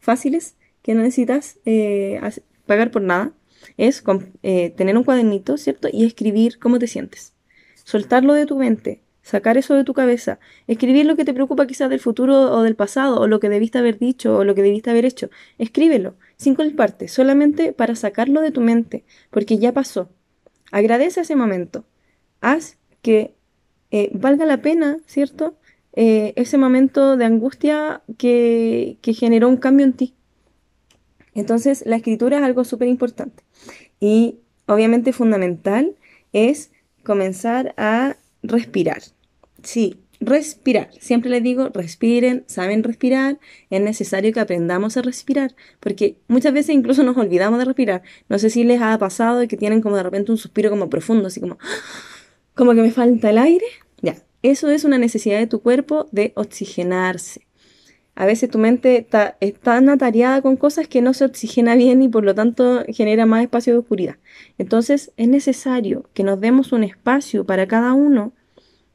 fáciles, 0.00 0.56
que 0.82 0.94
no 0.94 1.02
necesitas 1.02 1.58
eh, 1.64 2.20
pagar 2.66 2.90
por 2.90 3.02
nada. 3.02 3.32
Es 3.76 4.02
tener 4.42 4.96
un 4.96 5.04
cuadernito, 5.04 5.56
¿cierto? 5.56 5.88
Y 5.90 6.04
escribir 6.04 6.58
cómo 6.58 6.78
te 6.78 6.88
sientes. 6.88 7.32
Soltarlo 7.84 8.34
de 8.34 8.46
tu 8.46 8.56
mente 8.56 9.00
sacar 9.22 9.56
eso 9.56 9.74
de 9.74 9.84
tu 9.84 9.94
cabeza, 9.94 10.38
escribir 10.66 11.06
lo 11.06 11.16
que 11.16 11.24
te 11.24 11.32
preocupa 11.32 11.66
quizás 11.66 11.88
del 11.88 12.00
futuro 12.00 12.52
o 12.52 12.62
del 12.62 12.74
pasado, 12.74 13.20
o 13.20 13.26
lo 13.26 13.40
que 13.40 13.48
debiste 13.48 13.78
haber 13.78 13.98
dicho 13.98 14.36
o 14.36 14.44
lo 14.44 14.54
que 14.54 14.62
debiste 14.62 14.90
haber 14.90 15.04
hecho. 15.04 15.30
Escríbelo, 15.58 16.16
sin 16.36 16.54
culparte, 16.54 17.08
solamente 17.08 17.72
para 17.72 17.94
sacarlo 17.94 18.40
de 18.40 18.50
tu 18.50 18.60
mente, 18.60 19.04
porque 19.30 19.58
ya 19.58 19.72
pasó. 19.72 20.10
Agradece 20.70 21.20
ese 21.20 21.36
momento. 21.36 21.84
Haz 22.40 22.78
que 23.00 23.34
eh, 23.90 24.10
valga 24.12 24.44
la 24.44 24.62
pena, 24.62 24.98
¿cierto? 25.06 25.56
Eh, 25.94 26.32
ese 26.36 26.58
momento 26.58 27.16
de 27.16 27.24
angustia 27.24 28.02
que, 28.18 28.98
que 29.02 29.14
generó 29.14 29.48
un 29.48 29.58
cambio 29.58 29.84
en 29.84 29.92
ti. 29.92 30.14
Entonces, 31.34 31.84
la 31.86 31.96
escritura 31.96 32.38
es 32.38 32.42
algo 32.42 32.64
súper 32.64 32.88
importante. 32.88 33.42
Y 34.00 34.38
obviamente 34.66 35.12
fundamental 35.12 35.94
es 36.32 36.70
comenzar 37.04 37.74
a 37.76 38.16
respirar. 38.42 39.02
Sí, 39.62 39.96
respirar. 40.20 40.90
Siempre 40.98 41.30
les 41.30 41.42
digo, 41.42 41.70
respiren, 41.72 42.44
saben 42.46 42.82
respirar. 42.82 43.38
Es 43.70 43.80
necesario 43.80 44.32
que 44.32 44.40
aprendamos 44.40 44.96
a 44.96 45.02
respirar, 45.02 45.54
porque 45.80 46.16
muchas 46.28 46.52
veces 46.52 46.74
incluso 46.74 47.02
nos 47.02 47.16
olvidamos 47.16 47.58
de 47.58 47.64
respirar. 47.64 48.02
No 48.28 48.38
sé 48.38 48.50
si 48.50 48.64
les 48.64 48.80
ha 48.80 48.96
pasado 48.98 49.46
que 49.48 49.56
tienen 49.56 49.80
como 49.80 49.96
de 49.96 50.02
repente 50.02 50.32
un 50.32 50.38
suspiro 50.38 50.70
como 50.70 50.88
profundo, 50.88 51.28
así 51.28 51.40
como, 51.40 51.58
como 52.54 52.74
que 52.74 52.82
me 52.82 52.90
falta 52.90 53.30
el 53.30 53.38
aire. 53.38 53.66
Ya, 54.00 54.16
eso 54.42 54.70
es 54.70 54.84
una 54.84 54.98
necesidad 54.98 55.38
de 55.38 55.46
tu 55.46 55.60
cuerpo 55.60 56.08
de 56.12 56.32
oxigenarse. 56.36 57.46
A 58.14 58.26
veces 58.26 58.50
tu 58.50 58.58
mente 58.58 58.98
está, 58.98 59.38
tan 59.62 59.88
atareada 59.88 60.42
con 60.42 60.56
cosas 60.56 60.86
que 60.86 61.00
no 61.00 61.14
se 61.14 61.24
oxigena 61.24 61.74
bien 61.76 62.02
y 62.02 62.08
por 62.08 62.24
lo 62.24 62.34
tanto 62.34 62.84
genera 62.88 63.24
más 63.24 63.42
espacio 63.42 63.72
de 63.72 63.78
oscuridad. 63.78 64.16
Entonces 64.58 65.12
es 65.16 65.28
necesario 65.28 66.08
que 66.12 66.22
nos 66.22 66.40
demos 66.40 66.72
un 66.72 66.84
espacio 66.84 67.46
para 67.46 67.66
cada 67.66 67.94
uno 67.94 68.32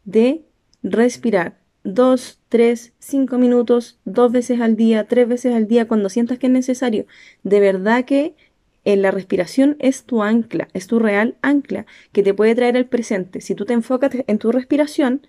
de 0.06 0.44
respirar. 0.84 1.60
Dos, 1.84 2.42
tres, 2.50 2.94
cinco 3.00 3.38
minutos, 3.38 3.98
dos 4.04 4.32
veces 4.32 4.60
al 4.60 4.76
día, 4.76 5.08
tres 5.08 5.28
veces 5.28 5.56
al 5.56 5.68
día, 5.68 5.88
cuando 5.88 6.10
sientas 6.10 6.38
que 6.38 6.48
es 6.48 6.54
necesario. 6.54 7.06
De 7.44 7.62
verdad 7.62 8.04
que 8.04 8.36
en 8.84 9.02
la 9.02 9.12
respiración 9.12 9.78
es 9.80 10.04
tu 10.04 10.22
ancla, 10.22 10.68
es 10.74 10.88
tu 10.88 11.00
real 11.00 11.36
ancla 11.42 11.86
que 12.12 12.24
te 12.24 12.34
puede 12.34 12.56
traer 12.56 12.76
el 12.76 12.86
presente. 12.86 13.42
Si 13.42 13.56
tú 13.56 13.66
te 13.66 13.74
enfocas 13.74 14.12
en 14.28 14.38
tu 14.38 14.52
respiración, 14.52 15.26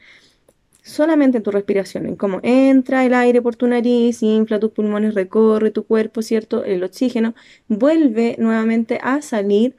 solamente 0.88 1.38
en 1.38 1.42
tu 1.42 1.50
respiración, 1.50 2.06
en 2.06 2.16
cómo 2.16 2.40
entra 2.42 3.04
el 3.04 3.14
aire 3.14 3.42
por 3.42 3.56
tu 3.56 3.66
nariz, 3.66 4.22
infla 4.22 4.58
tus 4.58 4.72
pulmones, 4.72 5.14
recorre 5.14 5.70
tu 5.70 5.84
cuerpo, 5.84 6.22
¿cierto? 6.22 6.64
El 6.64 6.82
oxígeno 6.84 7.34
vuelve 7.68 8.36
nuevamente 8.38 8.98
a 9.02 9.22
salir, 9.22 9.76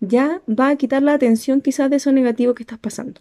ya 0.00 0.42
va 0.48 0.70
a 0.70 0.76
quitar 0.76 1.02
la 1.02 1.14
atención 1.14 1.60
quizás 1.60 1.90
de 1.90 1.96
eso 1.96 2.12
negativo 2.12 2.54
que 2.54 2.62
estás 2.62 2.78
pasando. 2.78 3.20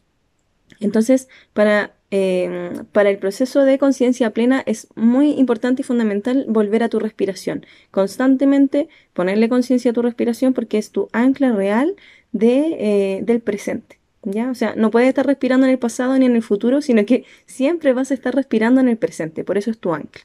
Entonces, 0.79 1.27
para, 1.53 1.95
em, 2.11 2.85
para 2.91 3.09
el 3.09 3.17
proceso 3.19 3.65
de 3.65 3.77
conciencia 3.77 4.31
plena 4.31 4.63
es 4.65 4.87
muy 4.95 5.31
importante 5.31 5.81
y 5.81 5.85
fundamental 5.85 6.45
volver 6.47 6.83
a 6.83 6.89
tu 6.89 6.99
respiración. 6.99 7.65
Constantemente 7.91 8.89
ponerle 9.13 9.49
conciencia 9.49 9.91
a 9.91 9.93
tu 9.93 10.01
respiración 10.01 10.53
porque 10.53 10.77
es 10.77 10.91
tu 10.91 11.09
ancla 11.11 11.51
real 11.51 11.95
de, 12.31 13.17
eh, 13.17 13.21
del 13.23 13.41
presente. 13.41 13.98
¿Ya? 14.23 14.49
O 14.51 14.55
sea, 14.55 14.73
no 14.75 14.91
puedes 14.91 15.09
estar 15.09 15.25
respirando 15.25 15.65
en 15.65 15.71
el 15.71 15.79
pasado 15.79 16.17
ni 16.17 16.25
en 16.25 16.35
el 16.35 16.43
futuro, 16.43 16.81
sino 16.81 17.05
que 17.05 17.25
siempre 17.45 17.93
vas 17.93 18.11
a 18.11 18.13
estar 18.13 18.35
respirando 18.35 18.81
en 18.81 18.89
el 18.89 18.97
presente, 18.97 19.43
por 19.43 19.57
eso 19.57 19.71
es 19.71 19.79
tu 19.79 19.93
ancla. 19.93 20.23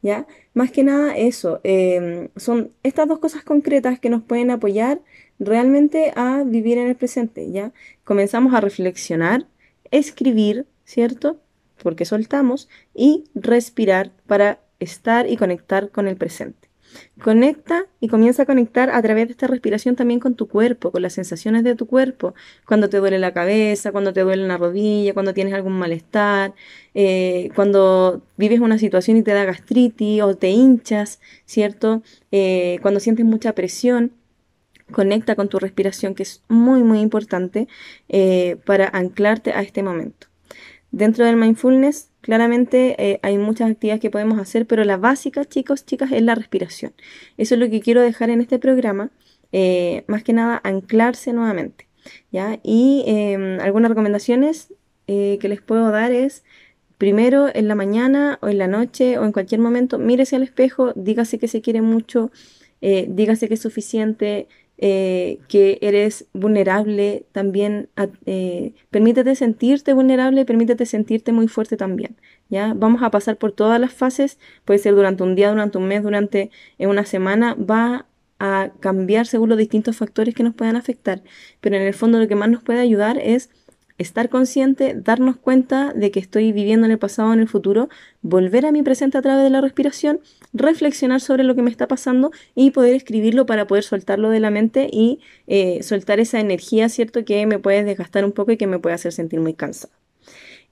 ¿Ya? 0.00 0.26
Más 0.54 0.70
que 0.70 0.84
nada 0.84 1.16
eso, 1.16 1.60
em, 1.64 2.28
son 2.36 2.72
estas 2.82 3.08
dos 3.08 3.18
cosas 3.18 3.42
concretas 3.44 3.98
que 3.98 4.10
nos 4.10 4.22
pueden 4.22 4.50
apoyar 4.50 5.00
realmente 5.38 6.12
a 6.16 6.44
vivir 6.44 6.78
en 6.78 6.88
el 6.88 6.96
presente, 6.96 7.50
¿ya? 7.50 7.72
Comenzamos 8.04 8.54
a 8.54 8.60
reflexionar, 8.60 9.46
escribir, 9.90 10.66
¿cierto? 10.84 11.40
Porque 11.82 12.04
soltamos, 12.04 12.68
y 12.94 13.24
respirar 13.34 14.12
para 14.26 14.60
estar 14.80 15.28
y 15.28 15.36
conectar 15.36 15.90
con 15.90 16.08
el 16.08 16.16
presente. 16.16 16.67
Conecta 17.22 17.86
y 18.00 18.08
comienza 18.08 18.44
a 18.44 18.46
conectar 18.46 18.90
a 18.90 19.02
través 19.02 19.26
de 19.26 19.32
esta 19.32 19.46
respiración 19.46 19.96
también 19.96 20.20
con 20.20 20.34
tu 20.34 20.48
cuerpo, 20.48 20.92
con 20.92 21.02
las 21.02 21.14
sensaciones 21.14 21.64
de 21.64 21.74
tu 21.74 21.86
cuerpo. 21.86 22.34
Cuando 22.66 22.88
te 22.88 22.98
duele 22.98 23.18
la 23.18 23.32
cabeza, 23.32 23.92
cuando 23.92 24.12
te 24.12 24.20
duele 24.20 24.46
la 24.46 24.56
rodilla, 24.56 25.14
cuando 25.14 25.34
tienes 25.34 25.54
algún 25.54 25.72
malestar, 25.72 26.54
eh, 26.94 27.50
cuando 27.54 28.22
vives 28.36 28.60
una 28.60 28.78
situación 28.78 29.16
y 29.16 29.22
te 29.22 29.32
da 29.32 29.44
gastritis 29.44 30.22
o 30.22 30.36
te 30.36 30.50
hinchas, 30.50 31.20
¿cierto? 31.44 32.02
Eh, 32.30 32.78
cuando 32.82 33.00
sientes 33.00 33.26
mucha 33.26 33.52
presión. 33.54 34.12
Conecta 34.90 35.36
con 35.36 35.50
tu 35.50 35.58
respiración, 35.58 36.14
que 36.14 36.22
es 36.22 36.42
muy, 36.48 36.82
muy 36.82 37.00
importante 37.00 37.68
eh, 38.08 38.56
para 38.64 38.88
anclarte 38.88 39.52
a 39.52 39.60
este 39.60 39.82
momento. 39.82 40.28
Dentro 40.90 41.26
del 41.26 41.36
mindfulness, 41.36 42.07
claramente 42.20 42.94
eh, 42.98 43.20
hay 43.22 43.38
muchas 43.38 43.70
actividades 43.70 44.00
que 44.00 44.10
podemos 44.10 44.38
hacer, 44.38 44.66
pero 44.66 44.84
la 44.84 44.96
básica, 44.96 45.44
chicos, 45.44 45.84
chicas, 45.84 46.12
es 46.12 46.22
la 46.22 46.34
respiración. 46.34 46.92
Eso 47.36 47.54
es 47.54 47.60
lo 47.60 47.70
que 47.70 47.80
quiero 47.80 48.02
dejar 48.02 48.30
en 48.30 48.40
este 48.40 48.58
programa. 48.58 49.10
Eh, 49.52 50.04
más 50.08 50.22
que 50.22 50.32
nada, 50.32 50.60
anclarse 50.64 51.32
nuevamente. 51.32 51.88
¿ya? 52.30 52.58
Y 52.62 53.04
em, 53.06 53.60
algunas 53.60 53.90
recomendaciones 53.90 54.72
que 55.06 55.48
les 55.48 55.62
puedo 55.62 55.90
dar 55.90 56.12
es, 56.12 56.44
primero, 56.98 57.48
en 57.54 57.66
la 57.66 57.74
mañana 57.74 58.38
o 58.42 58.48
en 58.48 58.58
la 58.58 58.66
noche 58.66 59.16
o 59.16 59.24
en 59.24 59.32
cualquier 59.32 59.58
momento, 59.58 59.98
mírese 59.98 60.36
al 60.36 60.42
espejo, 60.42 60.92
dígase 60.96 61.38
que 61.38 61.48
se 61.48 61.62
quiere 61.62 61.80
mucho, 61.80 62.30
dígase 62.82 63.48
que 63.48 63.54
es 63.54 63.62
suficiente, 63.62 64.48
eh, 64.78 65.40
que 65.48 65.78
eres 65.82 66.26
vulnerable 66.32 67.26
también, 67.32 67.88
eh, 68.26 68.74
permítete 68.90 69.34
sentirte 69.34 69.92
vulnerable, 69.92 70.44
permítete 70.44 70.86
sentirte 70.86 71.32
muy 71.32 71.48
fuerte 71.48 71.76
también, 71.76 72.16
¿ya? 72.48 72.74
Vamos 72.74 73.02
a 73.02 73.10
pasar 73.10 73.36
por 73.38 73.52
todas 73.52 73.80
las 73.80 73.92
fases, 73.92 74.38
puede 74.64 74.78
ser 74.78 74.94
durante 74.94 75.24
un 75.24 75.34
día, 75.34 75.50
durante 75.50 75.78
un 75.78 75.88
mes, 75.88 76.02
durante 76.02 76.50
una 76.78 77.04
semana, 77.04 77.54
va 77.54 78.06
a 78.38 78.70
cambiar 78.80 79.26
según 79.26 79.48
los 79.48 79.58
distintos 79.58 79.96
factores 79.96 80.34
que 80.34 80.44
nos 80.44 80.54
puedan 80.54 80.76
afectar, 80.76 81.22
pero 81.60 81.76
en 81.76 81.82
el 81.82 81.94
fondo 81.94 82.18
lo 82.18 82.28
que 82.28 82.36
más 82.36 82.48
nos 82.48 82.62
puede 82.62 82.78
ayudar 82.78 83.18
es 83.18 83.50
estar 83.98 84.28
consciente, 84.28 84.94
darnos 84.96 85.36
cuenta 85.36 85.92
de 85.92 86.10
que 86.10 86.20
estoy 86.20 86.52
viviendo 86.52 86.86
en 86.86 86.92
el 86.92 86.98
pasado 86.98 87.30
o 87.30 87.32
en 87.32 87.40
el 87.40 87.48
futuro, 87.48 87.88
volver 88.22 88.64
a 88.64 88.72
mi 88.72 88.82
presente 88.82 89.18
a 89.18 89.22
través 89.22 89.44
de 89.44 89.50
la 89.50 89.60
respiración, 89.60 90.20
reflexionar 90.52 91.20
sobre 91.20 91.44
lo 91.44 91.54
que 91.54 91.62
me 91.62 91.70
está 91.70 91.88
pasando 91.88 92.30
y 92.54 92.70
poder 92.70 92.94
escribirlo 92.94 93.44
para 93.44 93.66
poder 93.66 93.84
soltarlo 93.84 94.30
de 94.30 94.40
la 94.40 94.50
mente 94.50 94.88
y 94.90 95.20
eh, 95.46 95.82
soltar 95.82 96.20
esa 96.20 96.40
energía, 96.40 96.88
¿cierto?, 96.88 97.24
que 97.24 97.44
me 97.46 97.58
puede 97.58 97.84
desgastar 97.84 98.24
un 98.24 98.32
poco 98.32 98.52
y 98.52 98.56
que 98.56 98.66
me 98.66 98.78
puede 98.78 98.94
hacer 98.94 99.12
sentir 99.12 99.40
muy 99.40 99.54
cansado. 99.54 99.92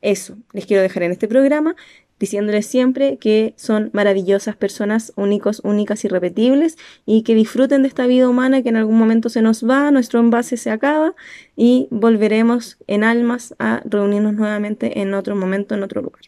Eso 0.02 0.36
les 0.52 0.66
quiero 0.66 0.82
dejar 0.82 1.02
en 1.02 1.12
este 1.12 1.26
programa 1.26 1.74
diciéndoles 2.18 2.66
siempre 2.66 3.18
que 3.18 3.54
son 3.56 3.90
maravillosas 3.92 4.56
personas, 4.56 5.12
únicos, 5.16 5.60
únicas, 5.64 6.04
irrepetibles 6.04 6.76
y 7.04 7.22
que 7.22 7.34
disfruten 7.34 7.82
de 7.82 7.88
esta 7.88 8.06
vida 8.06 8.28
humana 8.28 8.62
que 8.62 8.68
en 8.70 8.76
algún 8.76 8.98
momento 8.98 9.28
se 9.28 9.42
nos 9.42 9.68
va, 9.68 9.90
nuestro 9.90 10.20
envase 10.20 10.56
se 10.56 10.70
acaba 10.70 11.14
y 11.56 11.88
volveremos 11.90 12.78
en 12.86 13.04
almas 13.04 13.54
a 13.58 13.82
reunirnos 13.84 14.34
nuevamente 14.34 15.00
en 15.00 15.14
otro 15.14 15.36
momento, 15.36 15.74
en 15.74 15.82
otro 15.82 16.02
lugar. 16.02 16.22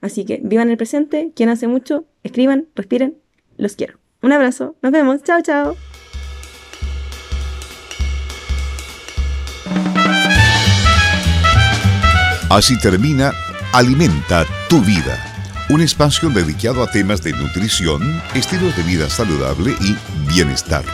Así 0.00 0.24
que 0.24 0.40
vivan 0.42 0.70
el 0.70 0.76
presente, 0.76 1.32
quien 1.34 1.48
hace 1.48 1.66
mucho, 1.66 2.06
escriban, 2.22 2.66
respiren, 2.74 3.18
los 3.56 3.76
quiero. 3.76 3.98
Un 4.22 4.32
abrazo, 4.32 4.76
nos 4.82 4.92
vemos, 4.92 5.22
chao, 5.22 5.40
chao. 5.42 5.76
Así 12.50 12.76
termina 12.80 13.32
Alimenta 13.72 14.44
tu 14.68 14.80
vida. 14.80 15.16
Un 15.68 15.80
espacio 15.80 16.28
dedicado 16.30 16.82
a 16.82 16.90
temas 16.90 17.22
de 17.22 17.32
nutrición, 17.32 18.20
estilos 18.34 18.76
de 18.76 18.82
vida 18.82 19.08
saludable 19.08 19.76
y 19.80 19.96
bienestar. 20.26 20.84